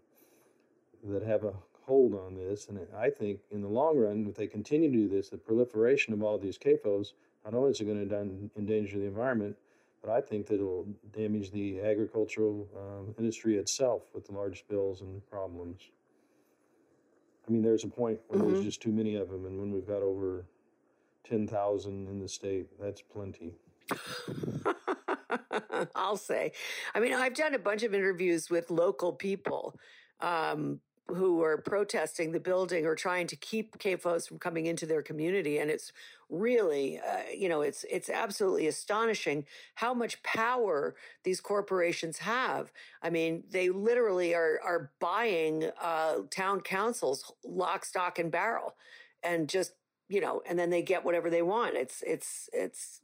that 1.05 1.23
have 1.23 1.45
a 1.45 1.53
hold 1.85 2.15
on 2.15 2.35
this, 2.35 2.69
and 2.69 2.79
I 2.97 3.11
think 3.11 3.41
in 3.51 3.61
the 3.61 3.69
long 3.69 3.99
run, 3.99 4.27
if 4.29 4.37
they 4.37 4.47
continue 4.47 4.91
to 4.91 4.97
do 4.97 5.09
this, 5.09 5.29
the 5.29 5.37
proliferation 5.37 6.15
of 6.15 6.23
all 6.23 6.39
these 6.39 6.57
CAFOs, 6.57 7.13
not 7.45 7.55
only 7.55 7.73
is 7.73 7.81
it 7.81 7.85
going 7.85 8.09
to 8.09 8.51
endanger 8.57 8.99
the 8.99 9.07
environment, 9.07 9.57
but 10.01 10.11
I 10.11 10.21
think 10.21 10.47
that 10.47 10.55
it'll 10.55 10.87
damage 11.13 11.51
the 11.51 11.81
agricultural 11.81 12.69
um, 12.77 13.15
industry 13.19 13.57
itself 13.57 14.03
with 14.15 14.27
the 14.27 14.33
large 14.33 14.61
spills 14.61 15.01
and 15.01 15.25
problems. 15.31 15.81
I 17.47 17.53
mean, 17.53 17.63
there's 17.63 17.85
a 17.85 17.89
point 17.89 18.21
when 18.29 18.41
mm-hmm. 18.41 18.53
there's 18.53 18.65
just 18.65 18.83
too 18.83 18.93
many 18.93 19.17
of 19.17 19.31
them, 19.31 19.47
and 19.47 19.59
when 19.59 19.73
we've 19.73 19.87
got 19.87 20.03
over 20.03 20.47
10,000 21.25 22.09
in 22.09 22.21
the 22.21 22.29
state, 22.29 22.69
that's 22.81 23.03
plenty. 23.03 23.55
I'll 25.95 26.17
say. 26.17 26.53
I 26.95 27.01
mean, 27.01 27.13
I've 27.13 27.35
done 27.35 27.55
a 27.55 27.59
bunch 27.59 27.83
of 27.83 27.95
interviews 27.95 28.51
with 28.51 28.71
local 28.71 29.13
people 29.13 29.79
um, 30.21 30.81
who 31.09 31.43
are 31.43 31.59
protesting 31.59 32.33
the 32.33 32.41
building 32.41 32.87
or 32.87 32.95
trying 32.95 33.27
to 33.27 33.37
keep 33.37 33.79
CAFOs 33.79 34.29
from 34.29 34.39
coming 34.39 34.67
into 34.67 34.87
their 34.87 35.03
community. 35.03 35.59
And 35.59 35.71
it's 35.71 35.93
really, 36.31 36.99
uh, 36.99 37.31
you 37.37 37.49
know, 37.49 37.61
it's 37.61 37.85
it's 37.91 38.09
absolutely 38.09 38.67
astonishing 38.67 39.45
how 39.75 39.93
much 39.95 40.23
power 40.23 40.95
these 41.25 41.41
corporations 41.41 42.19
have. 42.19 42.73
I 43.03 43.11
mean, 43.11 43.45
they 43.51 43.69
literally 43.69 44.35
are 44.35 44.61
are 44.65 44.91
buying 45.01 45.71
uh, 45.81 46.19
town 46.31 46.61
councils 46.61 47.33
lock, 47.45 47.85
stock, 47.85 48.19
and 48.19 48.31
barrel, 48.31 48.75
and 49.23 49.49
just 49.49 49.73
you 50.09 50.21
know, 50.21 50.43
and 50.47 50.59
then 50.59 50.71
they 50.71 50.83
get 50.83 51.05
whatever 51.05 51.31
they 51.31 51.43
want. 51.43 51.75
It's 51.75 52.03
it's 52.07 52.49
it's 52.53 53.01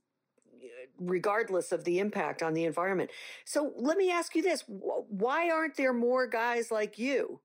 regardless 0.98 1.72
of 1.72 1.84
the 1.84 1.98
impact 1.98 2.42
on 2.42 2.54
the 2.54 2.64
environment. 2.64 3.10
So 3.44 3.72
let 3.76 3.98
me 3.98 4.10
ask 4.10 4.34
you 4.34 4.42
this: 4.42 4.64
Why 4.66 5.50
aren't 5.50 5.76
there 5.76 5.92
more 5.92 6.26
guys 6.26 6.70
like 6.70 6.98
you? 6.98 7.40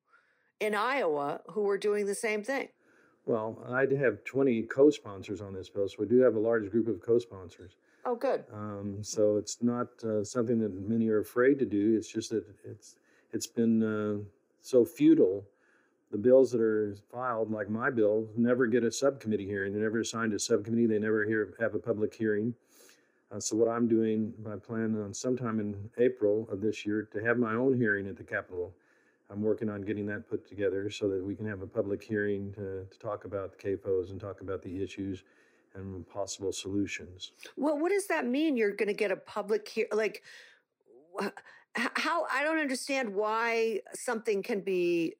In 0.64 0.74
Iowa 0.74 1.42
who 1.52 1.62
were 1.62 1.78
doing 1.78 2.06
the 2.06 2.16
same 2.16 2.44
thing. 2.44 2.70
Well, 3.26 3.62
I 3.70 3.86
have 3.98 4.24
20 4.24 4.64
co 4.64 4.90
sponsors 4.90 5.42
on 5.42 5.54
this 5.54 5.70
bill, 5.70 5.88
so 5.88 5.96
we 6.00 6.08
do 6.08 6.20
have 6.22 6.36
a 6.36 6.40
large 6.40 6.70
group 6.72 6.88
of 6.88 7.02
co 7.02 7.20
sponsors. 7.20 7.76
Oh, 8.06 8.16
good. 8.16 8.44
Um, 8.52 8.98
so 9.02 9.38
it's 9.38 9.62
not 9.62 9.88
uh, 10.04 10.24
something 10.24 10.60
that 10.60 10.74
many 10.74 11.08
are 11.10 11.20
afraid 11.20 11.60
to 11.60 11.66
do. 11.66 11.96
It's 11.96 12.12
just 12.12 12.32
that 12.32 12.44
it's 12.66 12.96
it's 13.32 13.48
been 13.48 13.84
uh, 13.84 14.24
so 14.62 14.84
futile. 14.84 15.46
The 16.12 16.18
bills 16.18 16.52
that 16.52 16.62
are 16.62 16.96
filed, 17.12 17.50
like 17.50 17.70
my 17.70 17.90
bill, 17.90 18.28
never 18.38 18.68
get 18.68 18.84
a 18.84 18.92
subcommittee 18.92 19.48
hearing. 19.48 19.74
They're 19.74 19.82
never 19.82 20.02
assigned 20.02 20.34
a 20.34 20.40
subcommittee. 20.40 20.86
They 20.86 21.00
never 21.00 21.26
hear, 21.26 21.56
have 21.60 21.74
a 21.74 21.80
public 21.80 22.14
hearing. 22.14 22.54
Uh, 23.32 23.40
so 23.40 23.56
what 23.56 23.68
I'm 23.68 23.88
doing, 23.88 24.32
I 24.48 24.58
plan 24.58 24.96
on 25.04 25.12
sometime 25.12 25.60
in 25.60 25.90
April 25.98 26.48
of 26.52 26.62
this 26.62 26.86
year 26.86 27.10
to 27.14 27.24
have 27.26 27.40
my 27.40 27.56
own 27.56 27.76
hearing 27.76 28.08
at 28.08 28.16
the 28.16 28.24
Capitol 28.24 28.76
I'm 29.34 29.42
working 29.42 29.68
on 29.68 29.82
getting 29.82 30.06
that 30.08 30.30
put 30.30 30.48
together 30.48 30.92
so 30.92 31.10
that 31.10 31.24
we 31.26 31.34
can 31.36 31.48
have 31.48 31.64
a 31.64 31.68
public 31.68 32.04
hearing 32.04 32.54
to, 32.54 32.86
to 32.86 33.00
talk 33.00 33.26
about 33.26 33.58
the 33.58 33.58
CAFOs 33.58 34.12
and 34.12 34.22
talk 34.22 34.42
about 34.42 34.62
the 34.62 34.84
issues 34.84 35.24
and 35.74 36.08
possible 36.08 36.52
solutions. 36.52 37.32
Well, 37.58 37.80
what 37.80 37.90
does 37.90 38.06
that 38.08 38.28
mean? 38.28 38.56
You're 38.56 38.76
going 38.76 38.90
to 38.90 38.94
get 38.94 39.12
a 39.12 39.16
public 39.16 39.68
hearing? 39.68 39.90
Like, 39.92 40.22
how? 41.74 42.28
I 42.32 42.44
don't 42.44 42.60
understand 42.60 43.16
why 43.16 43.80
something 43.96 44.44
can 44.44 44.62
be, 44.62 45.16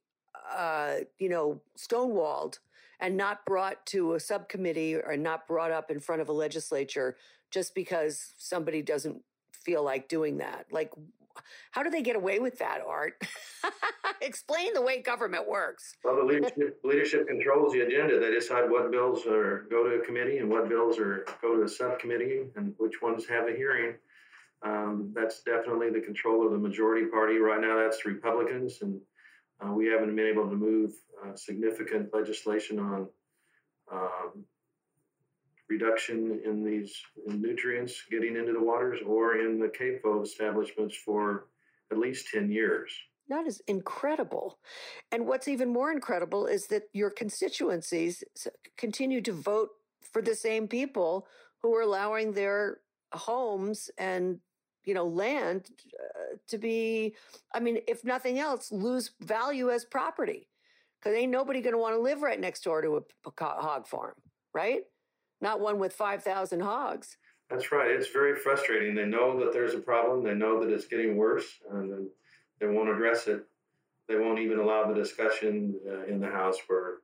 uh, 0.56 0.98
you 1.18 1.30
know, 1.30 1.60
stonewalled 1.76 2.60
and 3.00 3.18
not 3.18 3.44
brought 3.48 3.84
to 3.88 4.14
a 4.14 4.20
subcommittee 4.20 4.96
or 4.96 5.18
not 5.18 5.48
brought 5.48 5.72
up 5.72 5.90
in 5.90 6.00
front 6.00 6.22
of 6.22 6.30
a 6.30 6.34
legislature 6.34 7.18
just 7.50 7.74
because 7.74 8.34
somebody 8.38 8.84
doesn't 8.84 9.24
feel 9.52 9.84
like 9.84 10.08
doing 10.08 10.38
that. 10.38 10.68
Like, 10.72 10.92
how 11.72 11.84
do 11.84 11.90
they 11.90 12.02
get 12.02 12.16
away 12.16 12.40
with 12.40 12.60
that, 12.60 12.80
Art? 12.88 13.14
Explain 14.22 14.74
the 14.74 14.82
way 14.82 15.02
government 15.02 15.48
works. 15.48 15.96
Well, 16.04 16.16
the 16.16 16.24
leadership, 16.34 16.80
leadership 16.84 17.28
controls 17.28 17.74
the 17.74 17.82
agenda. 17.82 18.20
They 18.20 18.32
decide 18.32 18.70
what 18.70 18.92
bills 18.92 19.26
are 19.26 19.66
go 19.70 19.84
to 19.84 20.02
a 20.02 20.06
committee 20.06 20.38
and 20.38 20.50
what 20.50 20.70
bills 20.70 21.00
are 21.00 21.26
go 21.42 21.56
to 21.56 21.64
a 21.64 21.70
subcommittee 21.70 22.44
and 22.56 22.74
which 22.78 23.02
ones 23.02 23.26
have 23.28 23.48
a 23.48 23.56
hearing. 23.56 23.96
Um, 24.66 25.12
that's 25.14 25.42
definitely 25.44 25.90
the 25.90 26.00
control 26.00 26.46
of 26.46 26.54
the 26.54 26.58
majority 26.58 27.08
party 27.08 27.38
right 27.38 27.60
now. 27.60 27.78
That's 27.78 28.06
Republicans, 28.06 28.80
and 28.82 29.00
uh, 29.62 29.74
we 29.74 29.88
haven't 29.88 30.16
been 30.16 30.28
able 30.28 30.50
to 30.50 30.56
move 30.56 30.94
uh, 31.24 31.36
significant 31.36 32.14
legislation 32.14 32.80
on 32.80 33.08
um, 33.92 34.46
reduction 35.70 36.42
in 36.46 36.64
these 36.64 36.96
in 37.28 37.42
nutrients 37.42 38.04
getting 38.12 38.36
into 38.36 38.54
the 38.54 38.64
waters 38.64 39.00
or 39.06 39.38
in 39.38 39.60
the 39.60 39.68
CAFO 39.68 40.24
establishments 40.24 40.96
for 40.96 41.48
at 41.92 41.98
least 41.98 42.28
10 42.34 42.52
years. 42.52 42.94
That 43.30 43.48
is 43.48 43.62
incredible. 43.68 44.60
And 45.12 45.26
what's 45.26 45.48
even 45.48 45.72
more 45.72 45.92
incredible 45.92 46.46
is 46.46 46.68
that 46.68 46.84
your 46.94 47.10
constituencies 47.10 48.24
continue 48.78 49.22
to 49.22 49.32
vote 49.32 49.70
for 50.12 50.22
the 50.22 50.36
same 50.36 50.68
people 50.68 51.28
who 51.62 51.74
are 51.74 51.82
allowing 51.82 52.34
their 52.34 52.80
homes 53.14 53.90
and 53.98 54.40
you 54.86 54.94
know 54.94 55.06
land 55.06 55.70
uh, 56.00 56.36
to 56.48 56.58
be 56.58 57.16
i 57.54 57.60
mean 57.60 57.78
if 57.88 58.04
nothing 58.04 58.40
else 58.40 58.72
lose 58.72 59.12
value 59.22 59.70
as 59.70 59.86
property 59.86 60.50
because 61.00 61.16
ain't 61.16 61.32
nobody 61.32 61.62
going 61.62 61.74
to 61.74 61.80
want 61.80 61.96
to 61.96 62.02
live 62.02 62.22
right 62.22 62.40
next 62.40 62.64
door 62.64 62.82
to 62.82 62.98
a 62.98 63.32
hog 63.40 63.88
farm 63.88 64.16
right 64.54 64.82
not 65.44 65.60
one 65.60 65.78
with 65.78 65.94
5,000 65.94 66.62
hogs. 66.62 67.18
That's 67.50 67.72
right. 67.72 67.92
It's 67.92 68.10
very 68.10 68.36
frustrating. 68.36 68.96
They 68.96 69.06
know 69.06 69.38
that 69.40 69.54
there's 69.54 69.76
a 69.76 69.80
problem. 69.80 70.24
They 70.24 70.34
know 70.34 70.60
that 70.64 70.74
it's 70.74 70.88
getting 70.88 71.18
worse, 71.18 71.46
and 71.70 72.08
they 72.60 72.66
won't 72.66 72.90
address 72.90 73.28
it. 73.28 73.46
They 74.08 74.16
won't 74.16 74.40
even 74.40 74.58
allow 74.58 74.88
the 74.88 74.96
discussion 74.96 75.76
uh, 75.88 76.06
in 76.06 76.20
the 76.20 76.30
House 76.30 76.58
where 76.68 76.96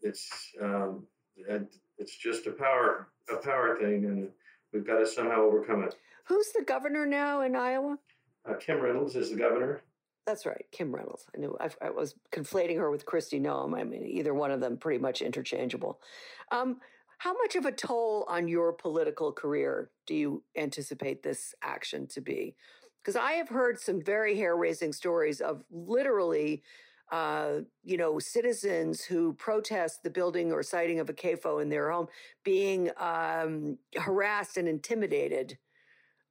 it's 0.00 0.30
um, 0.62 1.06
it's 1.36 2.16
just 2.16 2.46
a 2.46 2.52
power 2.52 3.08
a 3.30 3.36
power 3.36 3.76
thing, 3.78 4.06
and 4.06 4.28
we've 4.72 4.86
got 4.86 4.98
to 4.98 5.06
somehow 5.06 5.42
overcome 5.42 5.82
it. 5.82 5.96
Who's 6.24 6.50
the 6.52 6.64
governor 6.64 7.04
now 7.04 7.42
in 7.42 7.54
Iowa? 7.54 7.98
Uh, 8.48 8.54
Kim 8.54 8.80
Reynolds 8.80 9.16
is 9.16 9.30
the 9.30 9.36
governor. 9.36 9.82
That's 10.26 10.46
right, 10.46 10.64
Kim 10.70 10.94
Reynolds. 10.94 11.26
I 11.34 11.38
knew 11.40 11.56
I, 11.60 11.70
I, 11.82 11.90
was 11.90 12.14
conflating 12.32 12.76
her 12.76 12.90
with 12.90 13.04
Kristi 13.04 13.40
Noem. 13.40 13.78
I 13.78 13.84
mean, 13.84 14.06
either 14.06 14.32
one 14.32 14.50
of 14.50 14.60
them 14.60 14.76
pretty 14.76 15.00
much 15.00 15.22
interchangeable. 15.22 16.00
Um, 16.52 16.80
how 17.20 17.34
much 17.34 17.54
of 17.54 17.66
a 17.66 17.72
toll 17.72 18.24
on 18.28 18.48
your 18.48 18.72
political 18.72 19.30
career 19.30 19.90
do 20.06 20.14
you 20.14 20.42
anticipate 20.56 21.22
this 21.22 21.54
action 21.62 22.06
to 22.06 22.22
be? 22.22 22.56
Because 22.96 23.14
I 23.14 23.32
have 23.32 23.50
heard 23.50 23.78
some 23.78 24.00
very 24.00 24.38
hair 24.38 24.56
raising 24.56 24.90
stories 24.90 25.42
of 25.42 25.62
literally, 25.70 26.62
uh, 27.12 27.58
you 27.84 27.98
know, 27.98 28.18
citizens 28.18 29.04
who 29.04 29.34
protest 29.34 30.02
the 30.02 30.08
building 30.08 30.50
or 30.50 30.62
siting 30.62 30.98
of 30.98 31.10
a 31.10 31.12
CAFO 31.12 31.60
in 31.60 31.68
their 31.68 31.90
home 31.90 32.06
being 32.42 32.90
um, 32.96 33.76
harassed 33.98 34.56
and 34.56 34.66
intimidated 34.66 35.58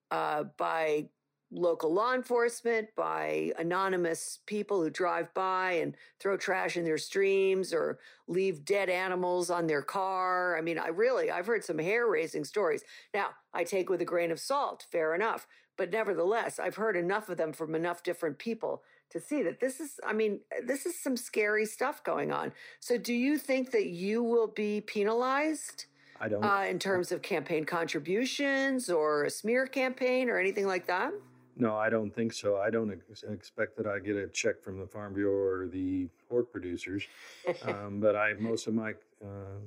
uh, 0.10 0.45
by 0.58 1.08
local 1.52 1.94
law 1.94 2.14
enforcement, 2.14 2.90
by 2.96 3.52
anonymous 3.58 4.40
people 4.46 4.82
who 4.82 4.90
drive 4.90 5.34
by 5.34 5.74
and 5.74 5.96
throw 6.20 6.38
trash 6.38 6.78
in 6.78 6.84
their 6.84 6.98
streams 6.98 7.74
or 7.74 8.00
leave 8.28 8.66
dead 8.66 8.90
animals 8.90 9.50
on 9.50 9.68
their 9.68 9.82
car. 9.82 10.58
I 10.58 10.62
mean, 10.62 10.78
I 10.78 10.88
really, 10.88 11.32
I've 11.32 11.48
heard 11.48 11.64
some 11.64 11.80
hair 11.80 12.08
raising 12.08 12.44
stories. 12.44 12.84
Now, 13.14 13.30
I 13.54 13.64
take 13.64 13.90
with 13.90 14.02
a 14.02 14.06
grain 14.06 14.32
of 14.32 14.40
salt, 14.40 14.86
fair 14.92 15.16
enough. 15.16 15.48
But 15.78 15.92
nevertheless, 15.92 16.60
I've 16.60 16.76
heard 16.76 16.98
enough 16.98 17.30
of 17.30 17.38
them 17.38 17.54
from 17.54 17.74
enough 17.74 18.04
different 18.04 18.38
people 18.38 18.84
to 19.12 19.20
see 19.20 19.42
that 19.44 19.62
this 19.62 19.80
is, 19.80 20.00
I 20.06 20.12
mean, 20.12 20.42
this 20.64 20.86
is 20.86 21.00
some 21.00 21.16
scary 21.16 21.66
stuff 21.66 22.04
going 22.04 22.34
on. 22.34 22.52
So, 22.82 22.98
do 22.98 23.14
you 23.14 23.38
think 23.38 23.72
that 23.72 23.88
you 23.88 24.22
will 24.22 24.48
be 24.48 24.82
penalized? 24.82 25.86
I 26.20 26.28
don't. 26.28 26.44
Uh, 26.44 26.66
in 26.70 26.80
terms 26.80 27.14
of 27.14 27.22
campaign 27.22 27.64
contributions 27.64 28.90
or 28.90 29.24
a 29.24 29.30
smear 29.30 29.66
campaign 29.68 30.30
or 30.30 30.38
anything 30.38 30.68
like 30.68 30.86
that? 30.88 31.14
No, 31.60 31.76
I 31.76 31.89
don't 31.89 32.10
think 32.10 32.32
so. 32.32 32.58
I 32.58 32.69
don't 32.69 32.89
ex- 32.89 33.24
expect 33.24 33.76
that 33.78 33.86
I 33.86 34.00
get 34.00 34.15
a 34.15 34.28
check 34.30 34.63
from 34.63 34.80
the 34.80 34.88
Farm 34.88 35.13
Bureau 35.13 35.34
or 35.34 35.67
the 35.67 36.08
pork 36.30 36.52
producers. 36.54 37.04
um, 37.65 38.00
but 38.00 38.15
I 38.15 38.34
most 38.39 38.67
of 38.67 38.74
my 38.74 38.93
uh, 39.22 39.60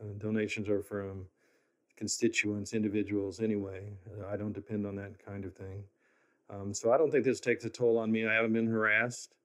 uh, 0.00 0.04
donations 0.18 0.68
are 0.68 0.82
from 0.82 1.24
constituents, 1.96 2.74
individuals. 2.74 3.40
Anyway, 3.40 3.92
I 4.28 4.36
don't 4.36 4.52
depend 4.52 4.84
on 4.84 4.96
that 4.96 5.24
kind 5.24 5.44
of 5.44 5.54
thing. 5.54 5.84
Um, 6.50 6.74
so 6.74 6.92
I 6.92 6.98
don't 6.98 7.10
think 7.10 7.24
this 7.24 7.40
takes 7.40 7.64
a 7.64 7.70
toll 7.70 7.98
on 7.98 8.10
me. 8.10 8.26
I 8.26 8.34
haven't 8.34 8.52
been 8.52 8.66
harassed. 8.66 9.36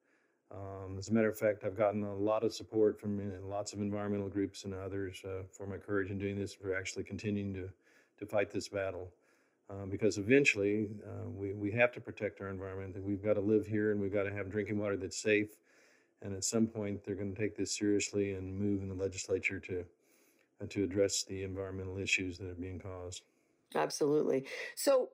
Um, 0.51 0.97
as 0.97 1.09
a 1.09 1.13
matter 1.13 1.29
of 1.29 1.37
fact, 1.37 1.63
I've 1.63 1.77
gotten 1.77 2.03
a 2.03 2.13
lot 2.13 2.43
of 2.43 2.53
support 2.53 2.99
from 2.99 3.19
uh, 3.19 3.47
lots 3.47 3.71
of 3.71 3.79
environmental 3.79 4.27
groups 4.27 4.65
and 4.65 4.73
others 4.73 5.21
uh, 5.23 5.43
for 5.49 5.65
my 5.65 5.77
courage 5.77 6.09
in 6.09 6.17
doing 6.17 6.37
this, 6.37 6.53
for 6.53 6.75
actually 6.75 7.03
continuing 7.03 7.53
to, 7.53 7.69
to 8.19 8.25
fight 8.25 8.51
this 8.51 8.67
battle. 8.67 9.11
Uh, 9.71 9.85
because 9.85 10.17
eventually 10.17 10.89
uh, 11.07 11.29
we, 11.29 11.53
we 11.53 11.71
have 11.71 11.93
to 11.93 12.01
protect 12.01 12.41
our 12.41 12.49
environment. 12.49 12.93
We've 13.01 13.23
got 13.23 13.35
to 13.35 13.41
live 13.41 13.65
here 13.65 13.91
and 13.91 14.01
we've 14.01 14.11
got 14.11 14.23
to 14.23 14.33
have 14.33 14.51
drinking 14.51 14.77
water 14.77 14.97
that's 14.97 15.17
safe. 15.17 15.47
And 16.21 16.35
at 16.35 16.43
some 16.43 16.67
point, 16.67 17.05
they're 17.05 17.15
going 17.15 17.33
to 17.33 17.39
take 17.39 17.55
this 17.55 17.71
seriously 17.71 18.33
and 18.33 18.59
move 18.59 18.81
in 18.81 18.89
the 18.89 18.95
legislature 18.95 19.59
to 19.61 19.85
uh, 20.61 20.65
to 20.69 20.83
address 20.83 21.23
the 21.23 21.43
environmental 21.43 21.97
issues 21.97 22.37
that 22.37 22.49
are 22.49 22.55
being 22.55 22.79
caused. 22.79 23.23
Absolutely. 23.73 24.45
So 24.75 25.09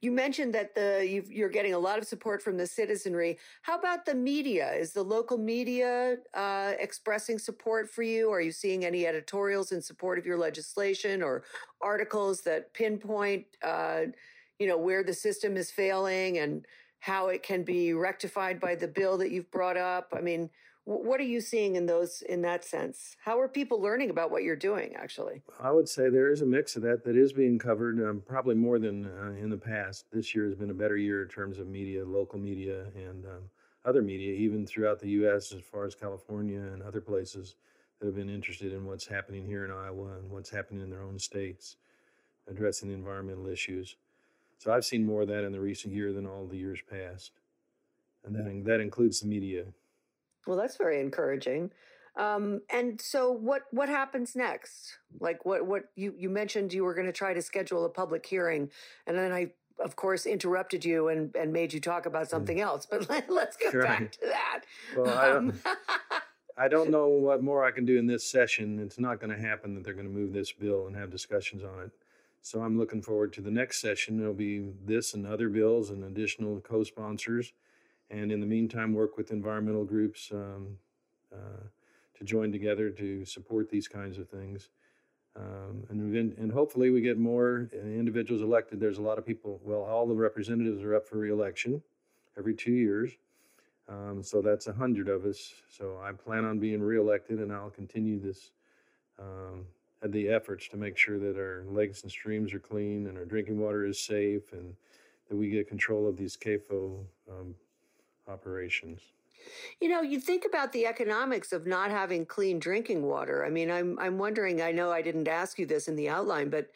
you 0.00 0.10
mentioned 0.10 0.54
that 0.54 0.74
the 0.74 1.24
you 1.28 1.44
are 1.44 1.48
getting 1.50 1.74
a 1.74 1.78
lot 1.78 1.98
of 1.98 2.06
support 2.06 2.42
from 2.42 2.56
the 2.56 2.66
citizenry. 2.66 3.38
How 3.62 3.78
about 3.78 4.04
the 4.04 4.14
media? 4.14 4.72
Is 4.72 4.92
the 4.92 5.02
local 5.02 5.38
media 5.38 6.16
uh, 6.34 6.72
expressing 6.78 7.38
support 7.38 7.88
for 7.88 8.02
you? 8.02 8.30
Are 8.30 8.40
you 8.40 8.52
seeing 8.52 8.84
any 8.84 9.06
editorials 9.06 9.72
in 9.72 9.80
support 9.80 10.18
of 10.18 10.26
your 10.26 10.38
legislation 10.38 11.22
or 11.22 11.44
articles 11.80 12.42
that 12.42 12.72
pinpoint, 12.74 13.46
uh, 13.62 14.02
you 14.58 14.66
know, 14.66 14.78
where 14.78 15.02
the 15.02 15.14
system 15.14 15.56
is 15.56 15.70
failing 15.70 16.38
and 16.38 16.66
how 17.00 17.28
it 17.28 17.42
can 17.42 17.62
be 17.62 17.92
rectified 17.92 18.58
by 18.60 18.74
the 18.74 18.88
bill 18.88 19.16
that 19.18 19.30
you've 19.30 19.50
brought 19.50 19.76
up? 19.76 20.12
I 20.16 20.20
mean, 20.20 20.50
what 20.86 21.18
are 21.18 21.24
you 21.24 21.40
seeing 21.40 21.74
in 21.74 21.84
those 21.84 22.22
in 22.22 22.42
that 22.42 22.64
sense? 22.64 23.16
How 23.24 23.40
are 23.40 23.48
people 23.48 23.82
learning 23.82 24.10
about 24.10 24.30
what 24.30 24.44
you're 24.44 24.54
doing? 24.54 24.94
Actually, 24.94 25.42
I 25.60 25.72
would 25.72 25.88
say 25.88 26.08
there 26.08 26.30
is 26.30 26.42
a 26.42 26.46
mix 26.46 26.76
of 26.76 26.82
that 26.82 27.02
that 27.04 27.16
is 27.16 27.32
being 27.32 27.58
covered, 27.58 28.00
um, 28.08 28.22
probably 28.24 28.54
more 28.54 28.78
than 28.78 29.06
uh, 29.06 29.32
in 29.32 29.50
the 29.50 29.56
past. 29.56 30.06
This 30.12 30.32
year 30.32 30.44
has 30.44 30.54
been 30.54 30.70
a 30.70 30.74
better 30.74 30.96
year 30.96 31.22
in 31.22 31.28
terms 31.28 31.58
of 31.58 31.66
media, 31.66 32.04
local 32.04 32.38
media, 32.38 32.84
and 32.94 33.26
um, 33.26 33.50
other 33.84 34.00
media, 34.00 34.32
even 34.34 34.64
throughout 34.64 35.00
the 35.00 35.10
U.S. 35.10 35.52
as 35.52 35.60
far 35.60 35.86
as 35.86 35.96
California 35.96 36.60
and 36.60 36.82
other 36.82 37.00
places 37.00 37.56
that 37.98 38.06
have 38.06 38.14
been 38.14 38.30
interested 38.30 38.72
in 38.72 38.86
what's 38.86 39.06
happening 39.08 39.44
here 39.44 39.64
in 39.64 39.72
Iowa 39.72 40.18
and 40.18 40.30
what's 40.30 40.50
happening 40.50 40.82
in 40.82 40.90
their 40.90 41.02
own 41.02 41.18
states, 41.18 41.76
addressing 42.48 42.88
the 42.88 42.94
environmental 42.94 43.48
issues. 43.48 43.96
So 44.58 44.72
I've 44.72 44.84
seen 44.84 45.04
more 45.04 45.22
of 45.22 45.28
that 45.28 45.44
in 45.44 45.50
the 45.50 45.60
recent 45.60 45.92
year 45.92 46.12
than 46.12 46.26
all 46.26 46.46
the 46.46 46.56
years 46.56 46.80
past, 46.88 47.32
and 48.24 48.36
that 48.36 48.64
that 48.66 48.80
includes 48.80 49.18
the 49.18 49.26
media. 49.26 49.64
Well, 50.46 50.56
that's 50.56 50.76
very 50.76 51.00
encouraging. 51.00 51.70
Um, 52.16 52.62
and 52.70 53.00
so, 53.00 53.30
what 53.30 53.62
what 53.72 53.88
happens 53.88 54.34
next? 54.34 54.98
Like, 55.20 55.44
what 55.44 55.66
what 55.66 55.84
you 55.96 56.14
you 56.16 56.30
mentioned 56.30 56.72
you 56.72 56.84
were 56.84 56.94
going 56.94 57.06
to 57.06 57.12
try 57.12 57.34
to 57.34 57.42
schedule 57.42 57.84
a 57.84 57.90
public 57.90 58.24
hearing, 58.24 58.70
and 59.06 59.18
then 59.18 59.32
I, 59.32 59.50
of 59.84 59.96
course, 59.96 60.24
interrupted 60.24 60.84
you 60.84 61.08
and 61.08 61.34
and 61.36 61.52
made 61.52 61.74
you 61.74 61.80
talk 61.80 62.06
about 62.06 62.26
mm. 62.26 62.30
something 62.30 62.60
else. 62.60 62.86
But 62.90 63.10
let, 63.10 63.28
us 63.28 63.56
get 63.60 63.74
right. 63.74 64.00
back 64.00 64.12
to 64.12 64.26
that. 64.26 64.60
Well, 64.96 65.18
I 65.18 65.28
don't, 65.28 65.50
um, 65.50 65.60
I 66.56 66.68
don't 66.68 66.90
know 66.90 67.08
what 67.08 67.42
more 67.42 67.64
I 67.64 67.70
can 67.70 67.84
do 67.84 67.98
in 67.98 68.06
this 68.06 68.24
session. 68.24 68.78
It's 68.78 68.98
not 68.98 69.20
going 69.20 69.34
to 69.34 69.40
happen 69.40 69.74
that 69.74 69.84
they're 69.84 69.92
going 69.92 70.06
to 70.06 70.12
move 70.12 70.32
this 70.32 70.52
bill 70.52 70.86
and 70.86 70.96
have 70.96 71.10
discussions 71.10 71.62
on 71.62 71.82
it. 71.84 71.90
So 72.40 72.62
I'm 72.62 72.78
looking 72.78 73.02
forward 73.02 73.34
to 73.34 73.42
the 73.42 73.50
next 73.50 73.80
session. 73.80 74.16
There'll 74.16 74.32
be 74.32 74.70
this 74.84 75.12
and 75.12 75.26
other 75.26 75.50
bills 75.50 75.90
and 75.90 76.04
additional 76.04 76.60
co-sponsors 76.60 77.52
and 78.10 78.30
in 78.30 78.40
the 78.40 78.46
meantime 78.46 78.92
work 78.92 79.16
with 79.16 79.30
environmental 79.30 79.84
groups 79.84 80.30
um, 80.32 80.76
uh, 81.32 81.64
to 82.16 82.24
join 82.24 82.52
together 82.52 82.90
to 82.90 83.24
support 83.24 83.68
these 83.68 83.88
kinds 83.88 84.18
of 84.18 84.28
things. 84.28 84.70
Um, 85.36 85.84
and, 85.90 86.38
and 86.38 86.50
hopefully 86.50 86.90
we 86.90 87.02
get 87.02 87.18
more 87.18 87.68
individuals 87.74 88.40
elected. 88.40 88.80
There's 88.80 88.98
a 88.98 89.02
lot 89.02 89.18
of 89.18 89.26
people, 89.26 89.60
well, 89.62 89.82
all 89.82 90.06
the 90.06 90.14
representatives 90.14 90.82
are 90.82 90.94
up 90.94 91.06
for 91.06 91.18
reelection 91.18 91.82
every 92.38 92.54
two 92.54 92.72
years. 92.72 93.12
Um, 93.88 94.22
so 94.22 94.40
that's 94.40 94.66
a 94.66 94.72
hundred 94.72 95.08
of 95.08 95.26
us. 95.26 95.52
So 95.68 96.00
I 96.02 96.12
plan 96.12 96.44
on 96.44 96.58
being 96.58 96.80
reelected 96.80 97.38
and 97.38 97.52
I'll 97.52 97.70
continue 97.70 98.18
this, 98.18 98.50
um, 99.18 99.66
the 100.02 100.28
efforts 100.28 100.68
to 100.68 100.76
make 100.76 100.96
sure 100.96 101.18
that 101.18 101.36
our 101.36 101.64
lakes 101.68 102.02
and 102.02 102.10
streams 102.10 102.54
are 102.54 102.58
clean 102.58 103.06
and 103.06 103.18
our 103.18 103.24
drinking 103.24 103.58
water 103.58 103.84
is 103.84 104.00
safe 104.00 104.52
and 104.52 104.74
that 105.28 105.36
we 105.36 105.50
get 105.50 105.68
control 105.68 106.08
of 106.08 106.16
these 106.16 106.36
CAFO 106.36 107.04
um, 107.30 107.54
operations. 108.28 109.00
You 109.80 109.88
know, 109.88 110.02
you 110.02 110.20
think 110.20 110.44
about 110.44 110.72
the 110.72 110.86
economics 110.86 111.52
of 111.52 111.66
not 111.66 111.90
having 111.90 112.26
clean 112.26 112.58
drinking 112.58 113.02
water. 113.02 113.44
I 113.44 113.50
mean, 113.50 113.70
I'm 113.70 113.98
I'm 113.98 114.18
wondering. 114.18 114.60
I 114.62 114.72
know 114.72 114.90
I 114.90 115.02
didn't 115.02 115.28
ask 115.28 115.58
you 115.58 115.66
this 115.66 115.88
in 115.88 115.96
the 115.96 116.08
outline, 116.08 116.50
but 116.50 116.70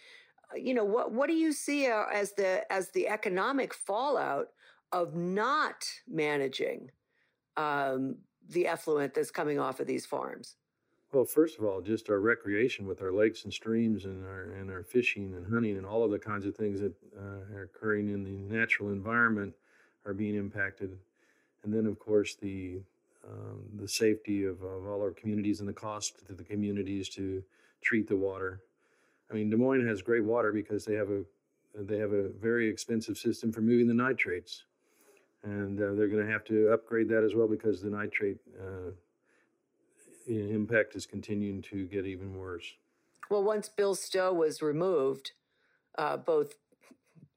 uh, 0.52 0.56
you 0.56 0.74
know, 0.74 0.84
what 0.84 1.12
what 1.12 1.28
do 1.28 1.34
you 1.34 1.52
see 1.52 1.86
uh, 1.86 2.04
as 2.12 2.32
the 2.32 2.70
as 2.72 2.90
the 2.90 3.08
economic 3.08 3.74
fallout 3.74 4.48
of 4.92 5.14
not 5.14 5.86
managing 6.08 6.90
um, 7.56 8.16
the 8.48 8.66
effluent 8.66 9.14
that's 9.14 9.30
coming 9.30 9.58
off 9.58 9.80
of 9.80 9.86
these 9.86 10.06
farms? 10.06 10.56
Well, 11.12 11.24
first 11.24 11.58
of 11.58 11.64
all, 11.64 11.80
just 11.80 12.08
our 12.08 12.20
recreation 12.20 12.86
with 12.86 13.02
our 13.02 13.12
lakes 13.12 13.42
and 13.44 13.52
streams 13.52 14.04
and 14.04 14.24
our 14.24 14.52
and 14.52 14.70
our 14.70 14.84
fishing 14.84 15.34
and 15.34 15.46
hunting 15.52 15.76
and 15.76 15.86
all 15.86 16.04
of 16.04 16.10
the 16.10 16.18
kinds 16.18 16.46
of 16.46 16.54
things 16.54 16.80
that 16.80 16.94
uh, 17.18 17.56
are 17.56 17.62
occurring 17.74 18.10
in 18.10 18.22
the 18.22 18.54
natural 18.54 18.90
environment 18.90 19.54
are 20.06 20.14
being 20.14 20.36
impacted 20.36 20.96
and 21.64 21.72
then 21.72 21.86
of 21.86 21.98
course 21.98 22.34
the 22.36 22.80
um, 23.28 23.62
the 23.76 23.88
safety 23.88 24.44
of, 24.44 24.62
of 24.62 24.86
all 24.86 25.00
our 25.02 25.10
communities 25.10 25.60
and 25.60 25.68
the 25.68 25.72
cost 25.72 26.26
to 26.26 26.32
the 26.32 26.42
communities 26.42 27.08
to 27.10 27.42
treat 27.82 28.08
the 28.08 28.16
water. 28.16 28.62
I 29.30 29.34
mean, 29.34 29.50
Des 29.50 29.56
Moines 29.56 29.86
has 29.86 30.02
great 30.02 30.24
water 30.24 30.52
because 30.52 30.84
they 30.84 30.94
have 30.94 31.10
a 31.10 31.22
they 31.74 31.98
have 31.98 32.12
a 32.12 32.28
very 32.30 32.68
expensive 32.68 33.16
system 33.16 33.52
for 33.52 33.60
moving 33.60 33.86
the 33.86 33.94
nitrates, 33.94 34.64
and 35.44 35.78
uh, 35.78 35.94
they're 35.94 36.08
going 36.08 36.24
to 36.24 36.32
have 36.32 36.44
to 36.44 36.72
upgrade 36.72 37.08
that 37.10 37.22
as 37.22 37.34
well 37.34 37.46
because 37.46 37.80
the 37.80 37.90
nitrate 37.90 38.38
uh, 38.58 38.90
impact 40.26 40.96
is 40.96 41.06
continuing 41.06 41.62
to 41.62 41.86
get 41.86 42.06
even 42.06 42.36
worse. 42.36 42.74
Well, 43.30 43.44
once 43.44 43.68
Bill 43.68 43.94
Stowe 43.94 44.32
was 44.32 44.60
removed, 44.60 45.32
uh, 45.96 46.16
both 46.16 46.54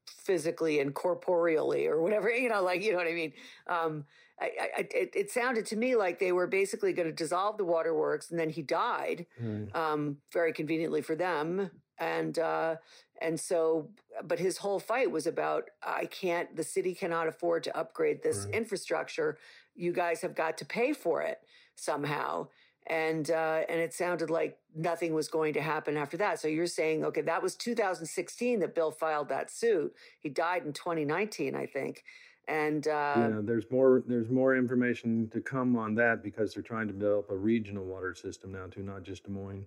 physically 0.08 0.80
and 0.80 0.94
corporeally 0.94 1.88
or 1.88 2.02
whatever 2.02 2.30
you 2.36 2.50
know 2.50 2.64
like 2.64 2.82
you 2.84 2.92
know 2.92 2.98
what 2.98 3.08
i 3.08 3.14
mean 3.14 3.34
um, 3.68 4.06
I, 4.40 4.52
I, 4.78 4.88
it, 4.92 5.12
it, 5.14 5.32
sounded 5.32 5.66
to 5.68 5.76
me 5.76 5.96
like 5.96 6.20
they 6.20 6.32
were 6.32 6.48
basically 6.48 6.92
going 6.92 7.08
to 7.08 7.14
dissolve 7.14 7.58
the 7.58 7.66
waterworks 7.66 8.32
and 8.32 8.40
then 8.40 8.50
he 8.50 8.64
died 8.64 9.28
mm. 9.42 9.74
um, 9.76 10.18
very 10.34 10.52
conveniently 10.52 11.02
for 11.02 11.16
them 11.16 11.70
and 12.00 12.40
uh, 12.40 12.76
and 13.22 13.40
so 13.40 13.90
but 14.24 14.40
his 14.40 14.58
whole 14.58 14.80
fight 14.80 15.10
was 15.10 15.28
about 15.28 15.66
i 15.84 16.06
can't 16.06 16.56
the 16.56 16.64
city 16.64 16.94
cannot 16.94 17.28
afford 17.28 17.64
to 17.64 17.78
upgrade 17.78 18.22
this 18.24 18.46
right. 18.46 18.56
infrastructure 18.56 19.38
you 19.76 19.92
guys 19.92 20.22
have 20.22 20.36
got 20.36 20.58
to 20.58 20.66
pay 20.66 20.94
for 20.94 21.22
it 21.22 21.40
somehow 21.76 22.48
and 22.88 23.32
uh, 23.32 23.62
and 23.70 23.80
it 23.80 23.94
sounded 23.94 24.30
like 24.30 24.58
nothing 24.76 25.14
was 25.14 25.28
going 25.28 25.54
to 25.54 25.62
happen 25.62 25.98
after 25.98 26.18
that. 26.18 26.40
So 26.40 26.48
you're 26.48 26.68
saying, 26.68 27.06
okay, 27.06 27.22
that 27.22 27.42
was 27.42 27.56
2016 27.56 28.60
that 28.60 28.76
Bill 28.76 28.92
filed 28.92 29.30
that 29.30 29.52
suit. 29.52 29.94
He 30.20 30.30
died 30.30 30.66
in 30.66 30.74
2019, 30.74 31.56
I 31.56 31.66
think. 31.66 32.04
And 32.48 32.88
uh, 32.88 33.14
yeah, 33.16 33.40
there's 33.42 33.66
more 33.72 34.04
there's 34.06 34.30
more 34.30 34.56
information 34.56 35.30
to 35.30 35.40
come 35.40 35.78
on 35.78 35.96
that 35.96 36.24
because 36.24 36.54
they're 36.54 36.64
trying 36.64 36.88
to 36.88 36.94
develop 36.94 37.30
a 37.32 37.36
regional 37.36 37.86
water 37.86 38.14
system 38.14 38.52
now 38.52 38.66
too, 38.70 38.84
not 38.84 39.04
just 39.04 39.24
Des 39.24 39.32
Moines, 39.32 39.66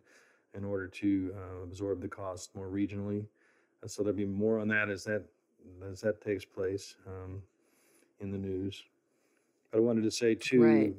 in 0.54 0.64
order 0.64 0.86
to 0.86 1.34
uh, 1.34 1.62
absorb 1.62 2.02
the 2.02 2.08
cost 2.08 2.54
more 2.54 2.68
regionally. 2.68 3.24
Uh, 3.82 3.88
so 3.88 4.02
there'll 4.02 4.16
be 4.16 4.26
more 4.26 4.58
on 4.58 4.68
that 4.68 4.90
as 4.90 5.04
that 5.04 5.24
as 5.90 6.02
that 6.02 6.20
takes 6.20 6.44
place 6.44 6.96
um, 7.06 7.40
in 8.20 8.30
the 8.30 8.38
news. 8.38 8.84
But 9.70 9.78
I 9.78 9.80
wanted 9.80 10.02
to 10.02 10.10
say 10.10 10.34
too. 10.34 10.62
Right 10.62 10.94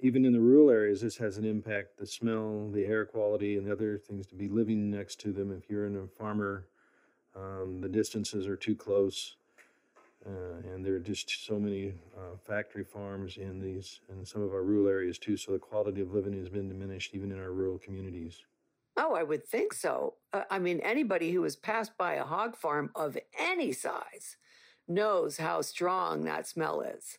even 0.00 0.24
in 0.24 0.32
the 0.32 0.40
rural 0.40 0.70
areas, 0.70 1.00
this 1.00 1.16
has 1.16 1.38
an 1.38 1.44
impact. 1.44 1.98
The 1.98 2.06
smell, 2.06 2.68
the 2.70 2.84
air 2.84 3.04
quality, 3.04 3.56
and 3.56 3.66
the 3.66 3.72
other 3.72 3.98
things 3.98 4.26
to 4.28 4.34
be 4.34 4.48
living 4.48 4.90
next 4.90 5.20
to 5.20 5.32
them. 5.32 5.52
If 5.52 5.70
you're 5.70 5.86
in 5.86 5.96
a 5.96 6.06
farmer, 6.06 6.66
um, 7.36 7.80
the 7.80 7.88
distances 7.88 8.46
are 8.46 8.56
too 8.56 8.74
close, 8.74 9.36
uh, 10.26 10.68
and 10.72 10.84
there 10.84 10.94
are 10.94 11.00
just 11.00 11.46
so 11.46 11.58
many 11.58 11.94
uh, 12.16 12.36
factory 12.46 12.84
farms 12.84 13.36
in 13.36 13.60
these 13.60 14.00
in 14.08 14.24
some 14.24 14.42
of 14.42 14.52
our 14.52 14.62
rural 14.62 14.88
areas 14.88 15.18
too. 15.18 15.36
So 15.36 15.52
the 15.52 15.58
quality 15.58 16.00
of 16.00 16.12
living 16.12 16.32
has 16.38 16.48
been 16.48 16.68
diminished 16.68 17.14
even 17.14 17.32
in 17.32 17.38
our 17.38 17.52
rural 17.52 17.78
communities. 17.78 18.42
Oh, 18.96 19.14
I 19.14 19.24
would 19.24 19.44
think 19.44 19.72
so. 19.72 20.14
Uh, 20.32 20.42
I 20.50 20.58
mean, 20.58 20.80
anybody 20.80 21.32
who 21.32 21.42
has 21.42 21.56
passed 21.56 21.96
by 21.98 22.14
a 22.14 22.24
hog 22.24 22.56
farm 22.56 22.90
of 22.94 23.18
any 23.38 23.72
size 23.72 24.36
knows 24.86 25.38
how 25.38 25.62
strong 25.62 26.24
that 26.24 26.46
smell 26.46 26.80
is. 26.80 27.18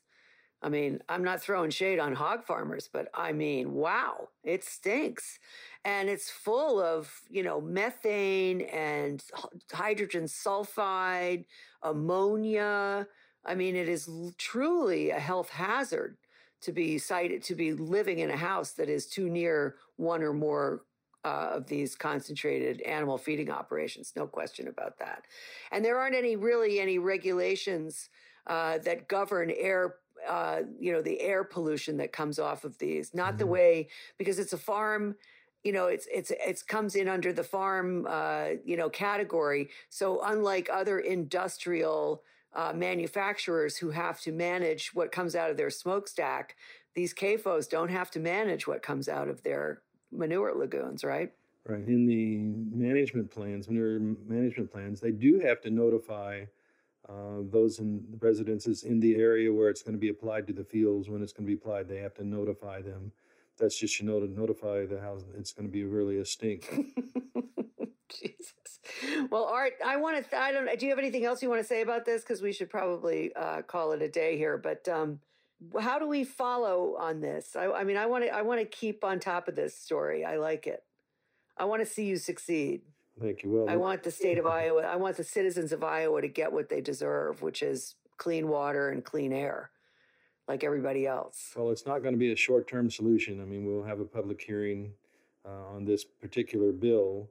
I 0.62 0.70
mean, 0.70 1.00
I'm 1.10 1.24
not 1.24 1.42
throwing 1.42 1.70
shade 1.70 2.00
on 2.00 2.14
hog 2.14 2.44
farmers, 2.44 2.90
but 2.92 3.10
I 3.14 3.34
mean, 3.34 3.74
wow, 3.74 4.30
it 4.44 4.64
stinks. 4.64 5.40
And 5.84 6.10
it's 6.10 6.30
full 6.30 6.82
of, 6.82 7.22
you 7.30 7.44
know, 7.44 7.62
methane 7.62 8.62
and 8.62 9.24
hydrogen 9.72 10.24
sulfide, 10.24 11.46
ammonia. 11.84 13.08
I 13.46 13.54
mean, 13.54 13.76
it 13.76 13.88
is 13.88 14.10
truly 14.38 15.12
a 15.12 15.20
health 15.20 15.50
hazard 15.50 16.18
to 16.62 16.72
be 16.72 16.98
sited, 16.98 17.44
to 17.44 17.54
be 17.54 17.74
living 17.74 18.20
in 18.20 18.32
a 18.32 18.38
house 18.38 18.72
that 18.72 18.90
is 18.90 19.06
too 19.06 19.30
near 19.30 19.76
one 19.98 20.24
or 20.24 20.34
more 20.34 20.82
uh, 21.24 21.50
of 21.54 21.68
these 21.68 21.96
concentrated 21.96 22.82
animal 22.82 23.18
feeding 23.18 23.52
operations. 23.52 24.14
No 24.16 24.26
question 24.26 24.68
about 24.68 24.98
that. 25.00 25.26
And 25.72 25.84
there 25.84 26.00
aren't 26.00 26.16
any 26.16 26.36
really 26.36 26.80
any 26.80 26.98
regulations 26.98 28.10
uh, 28.48 28.78
that 28.80 29.08
govern 29.08 29.52
air 29.52 29.96
uh, 30.28 30.62
you 30.80 30.92
know, 30.92 31.02
the 31.02 31.20
air 31.22 31.44
pollution 31.44 31.98
that 31.98 32.12
comes 32.12 32.40
off 32.40 32.64
of 32.64 32.78
these. 32.78 33.14
Not 33.14 33.30
mm-hmm. 33.30 33.38
the 33.38 33.48
way 33.48 33.88
because 34.18 34.40
it's 34.40 34.54
a 34.54 34.58
farm. 34.58 35.16
You 35.64 35.72
know, 35.72 35.88
it's 35.88 36.08
it's 36.14 36.32
it's 36.32 36.62
comes 36.62 36.96
in 36.96 37.08
under 37.08 37.34
the 37.34 37.44
farm, 37.44 38.06
uh, 38.08 38.50
you 38.64 38.78
know, 38.78 38.90
category. 38.90 39.70
So 39.90 40.22
unlike 40.24 40.70
other 40.72 41.00
industrial 41.00 42.24
uh, 42.54 42.74
manufacturers 42.76 43.76
who 43.78 43.90
have 43.90 44.22
to 44.22 44.32
manage 44.32 44.94
what 44.94 45.12
comes 45.12 45.36
out 45.36 45.50
of 45.50 45.58
their 45.58 45.70
smokestack, 45.70 46.56
these 46.94 47.14
CAFOs 47.14 47.70
don't 47.70 47.90
have 47.90 48.12
to 48.12 48.20
manage 48.20 48.68
what 48.68 48.82
comes 48.82 49.10
out 49.10 49.28
of 49.28 49.44
their 49.44 49.82
manure 50.12 50.54
lagoons, 50.56 51.04
right? 51.04 51.32
Right. 51.68 51.88
In 51.88 52.06
the 52.06 52.38
management 52.78 53.32
plans, 53.32 53.68
manure 53.68 54.00
management 54.00 54.72
plans, 54.72 55.02
they 55.02 55.12
do 55.12 55.40
have 55.40 55.62
to 55.62 55.72
notify 55.72 56.46
uh, 57.08 57.42
those 57.52 57.80
in 57.80 58.04
the 58.10 58.18
residences 58.18 58.84
in 58.84 59.00
the 59.00 59.16
area 59.16 59.54
where 59.54 59.70
it's 59.70 59.84
going 59.84 59.94
to 59.94 60.00
be 60.00 60.10
applied 60.10 60.48
to 60.48 60.54
the 60.54 60.64
fields 60.64 61.10
when 61.10 61.22
it's 61.22 61.34
going 61.34 61.46
to 61.46 61.50
be 61.50 61.58
applied, 61.60 61.88
they 61.88 62.00
have 62.00 62.16
to 62.16 62.24
notify 62.24 62.82
them. 62.82 63.12
That's 63.58 63.78
just 63.78 64.00
you 64.00 64.06
know 64.06 64.20
to 64.20 64.28
notify 64.28 64.86
the 64.86 65.00
house. 65.00 65.24
It's 65.38 65.54
going 65.54 65.68
to 65.68 65.72
be 65.72 65.84
really 65.84 66.18
a 66.20 66.26
stink. 66.26 66.68
Jesus. 68.10 68.80
Well, 69.30 69.46
Art, 69.46 69.74
I 69.86 69.98
want 69.98 70.30
to. 70.30 70.38
I 70.38 70.52
don't. 70.52 70.68
Do 70.80 70.86
you 70.86 70.92
have 70.92 71.00
anything 71.00 71.26
else 71.26 71.42
you 71.42 71.50
want 71.50 71.62
to 71.62 71.68
say 71.68 71.82
about 71.82 72.06
this? 72.06 72.22
Because 72.22 72.42
we 72.42 72.52
should 72.52 72.70
probably 72.70 73.34
uh, 73.36 73.62
call 73.62 73.92
it 73.92 74.02
a 74.02 74.10
day 74.10 74.38
here. 74.38 74.58
But 74.58 74.88
um, 74.88 75.20
how 75.80 76.00
do 76.00 76.08
we 76.08 76.24
follow 76.24 76.96
on 77.00 77.22
this? 77.22 77.56
I, 77.56 77.72
I 77.72 77.84
mean, 77.84 77.98
I 77.98 78.06
want 78.06 78.26
to. 78.26 78.30
I 78.30 78.42
want 78.42 78.60
to 78.62 78.66
keep 78.66 79.04
on 79.04 79.20
top 79.20 79.48
of 79.48 79.56
this 79.56 79.78
story. 79.78 80.26
I 80.26 80.38
like 80.38 80.68
it. 80.68 80.84
I 81.58 81.66
want 81.66 81.82
to 81.82 81.86
see 81.86 82.06
you 82.06 82.18
succeed. 82.18 82.82
Thank 83.20 83.44
you. 83.44 83.52
Well, 83.52 83.70
I 83.70 83.78
want 83.78 84.04
the 84.04 84.12
state 84.12 84.38
of 84.38 84.46
Iowa, 84.46 84.82
I 84.82 84.98
want 84.98 85.16
the 85.16 85.24
citizens 85.24 85.72
of 85.72 85.84
Iowa 85.84 86.22
to 86.22 86.28
get 86.28 86.52
what 86.52 86.70
they 86.70 86.82
deserve, 86.82 87.42
which 87.42 87.64
is 87.64 87.96
clean 88.18 88.48
water 88.48 88.90
and 88.90 89.04
clean 89.04 89.32
air, 89.32 89.70
like 90.48 90.64
everybody 90.64 91.08
else. 91.08 91.54
Well, 91.56 91.72
it's 91.72 91.86
not 91.86 92.00
going 92.00 92.14
to 92.14 92.20
be 92.20 92.32
a 92.34 92.36
short 92.36 92.68
term 92.68 92.90
solution. 92.90 93.42
I 93.42 93.46
mean, 93.46 93.66
we'll 93.66 93.84
have 93.84 94.00
a 94.00 94.06
public 94.06 94.42
hearing 94.42 94.92
uh, 95.46 95.76
on 95.76 95.86
this 95.86 96.04
particular 96.04 96.74
bill 96.74 97.30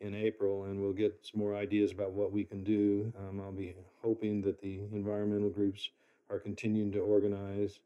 in 0.00 0.14
April, 0.14 0.64
and 0.64 0.80
we'll 0.80 0.92
get 0.92 1.18
some 1.22 1.40
more 1.40 1.54
ideas 1.54 1.92
about 1.92 2.12
what 2.12 2.32
we 2.32 2.44
can 2.44 2.62
do. 2.64 3.12
Um, 3.18 3.40
I'll 3.40 3.52
be 3.52 3.74
hoping 4.02 4.40
that 4.42 4.60
the 4.60 4.80
environmental 4.92 5.50
groups 5.50 5.90
are 6.30 6.38
continuing 6.38 6.92
to 6.92 7.00
organize 7.00 7.80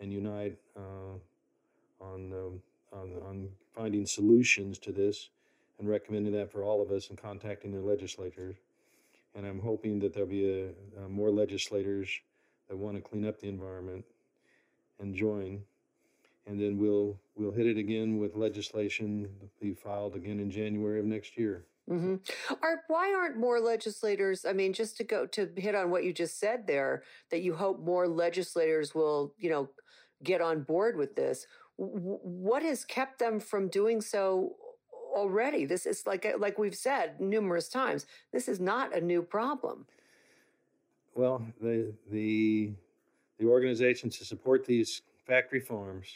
and 0.00 0.12
unite 0.12 0.56
uh, 0.76 2.04
on, 2.04 2.32
uh, 2.32 2.96
on, 2.96 3.12
on 3.28 3.48
finding 3.74 4.06
solutions 4.06 4.78
to 4.80 4.92
this 4.92 5.30
and 5.78 5.88
recommending 5.88 6.32
that 6.32 6.50
for 6.50 6.62
all 6.62 6.82
of 6.82 6.90
us 6.90 7.10
and 7.10 7.18
contacting 7.18 7.72
the 7.72 7.80
legislators. 7.80 8.56
And 9.34 9.46
I'm 9.46 9.60
hoping 9.60 9.98
that 10.00 10.14
there'll 10.14 10.28
be 10.28 10.48
a, 10.50 11.04
a 11.04 11.08
more 11.08 11.30
legislators 11.30 12.08
that 12.68 12.76
want 12.76 12.96
to 12.96 13.02
clean 13.02 13.26
up 13.26 13.38
the 13.38 13.48
environment 13.48 14.04
and 14.98 15.14
join. 15.14 15.62
And 16.46 16.60
then 16.60 16.78
we'll 16.78 17.18
we'll 17.36 17.52
hit 17.52 17.66
it 17.66 17.76
again 17.76 18.18
with 18.18 18.36
legislation 18.36 19.28
be 19.60 19.74
filed 19.74 20.14
again 20.14 20.38
in 20.40 20.50
January 20.50 21.00
of 21.00 21.04
next 21.04 21.36
year. 21.36 21.66
Mm-hmm. 21.90 22.16
Why 22.88 23.14
aren't 23.14 23.36
more 23.36 23.60
legislators? 23.60 24.44
I 24.44 24.52
mean, 24.52 24.72
just 24.72 24.96
to 24.96 25.04
go 25.04 25.26
to 25.26 25.50
hit 25.56 25.74
on 25.74 25.90
what 25.90 26.04
you 26.04 26.12
just 26.12 26.40
said 26.40 26.66
there, 26.66 27.02
that 27.30 27.42
you 27.42 27.54
hope 27.54 27.80
more 27.80 28.08
legislators 28.08 28.94
will, 28.94 29.34
you 29.38 29.50
know, 29.50 29.70
get 30.22 30.40
on 30.40 30.62
board 30.62 30.96
with 30.96 31.14
this. 31.14 31.46
What 31.76 32.62
has 32.62 32.84
kept 32.84 33.18
them 33.18 33.38
from 33.38 33.68
doing 33.68 34.00
so 34.00 34.56
already. 35.16 35.64
This 35.64 35.86
is 35.86 36.06
like 36.06 36.26
uh, 36.26 36.38
like 36.38 36.58
we've 36.58 36.76
said 36.76 37.20
numerous 37.20 37.68
times. 37.68 38.06
This 38.32 38.46
is 38.46 38.60
not 38.60 38.94
a 38.94 39.00
new 39.00 39.22
problem. 39.22 39.86
Well, 41.14 41.42
the 41.60 41.92
the 42.10 42.72
the 43.38 43.46
organizations 43.46 44.18
to 44.18 44.24
support 44.24 44.66
these 44.66 45.02
factory 45.26 45.60
farms 45.60 46.06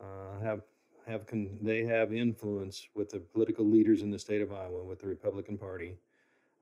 uh, 0.00 0.40
have 0.42 0.62
have 1.06 1.26
con- 1.26 1.58
they 1.60 1.84
have 1.84 2.12
influence 2.12 2.88
with 2.94 3.10
the 3.10 3.20
political 3.20 3.64
leaders 3.64 4.02
in 4.02 4.10
the 4.10 4.18
state 4.18 4.40
of 4.40 4.50
Iowa 4.52 4.82
with 4.82 5.00
the 5.00 5.06
Republican 5.06 5.58
Party. 5.58 5.96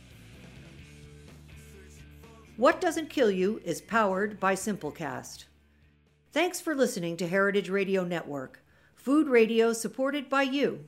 What 2.56 2.80
Doesn't 2.80 3.10
Kill 3.10 3.32
You 3.32 3.60
is 3.64 3.80
powered 3.80 4.38
by 4.38 4.54
Simplecast. 4.54 5.46
Thanks 6.32 6.60
for 6.62 6.74
listening 6.74 7.18
to 7.18 7.28
Heritage 7.28 7.68
Radio 7.68 8.04
Network, 8.04 8.64
food 8.94 9.28
radio 9.28 9.74
supported 9.74 10.30
by 10.30 10.44
you. 10.44 10.86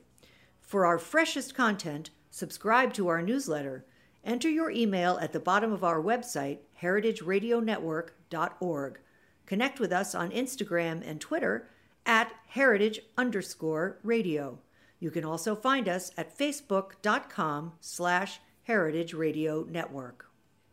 For 0.63 0.87
our 0.87 0.99
freshest 0.99 1.55
content, 1.55 2.09
subscribe 2.31 2.95
to 2.95 3.09
our 3.09 3.21
newsletter. 3.21 3.85
Enter 4.25 4.49
your 4.49 4.71
email 4.71 5.19
at 5.21 5.35
the 5.35 5.41
bottom 5.41 5.71
of 5.71 5.85
our 5.85 6.01
website, 6.01 6.61
heritageradionetwork.org. 6.81 8.99
Connect 9.45 9.79
with 9.79 9.93
us 9.93 10.15
on 10.15 10.31
Instagram 10.31 11.07
and 11.07 11.21
Twitter 11.21 11.69
at 12.07 12.33
heritage 12.47 13.01
underscore 13.19 13.99
radio. 14.03 14.59
You 14.99 15.11
can 15.11 15.27
also 15.27 15.55
find 15.55 15.91
us 15.91 16.11
at 16.17 16.39
facebook.com 16.39 17.73
slash 17.83 18.41
heritage 18.63 19.13
radio 19.13 19.67
network. 19.69 20.25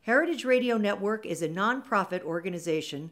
Heritage 0.03 0.45
Radio 0.45 0.77
Network 0.77 1.25
is 1.25 1.41
a 1.41 1.49
nonprofit 1.49 2.21
organization 2.21 3.11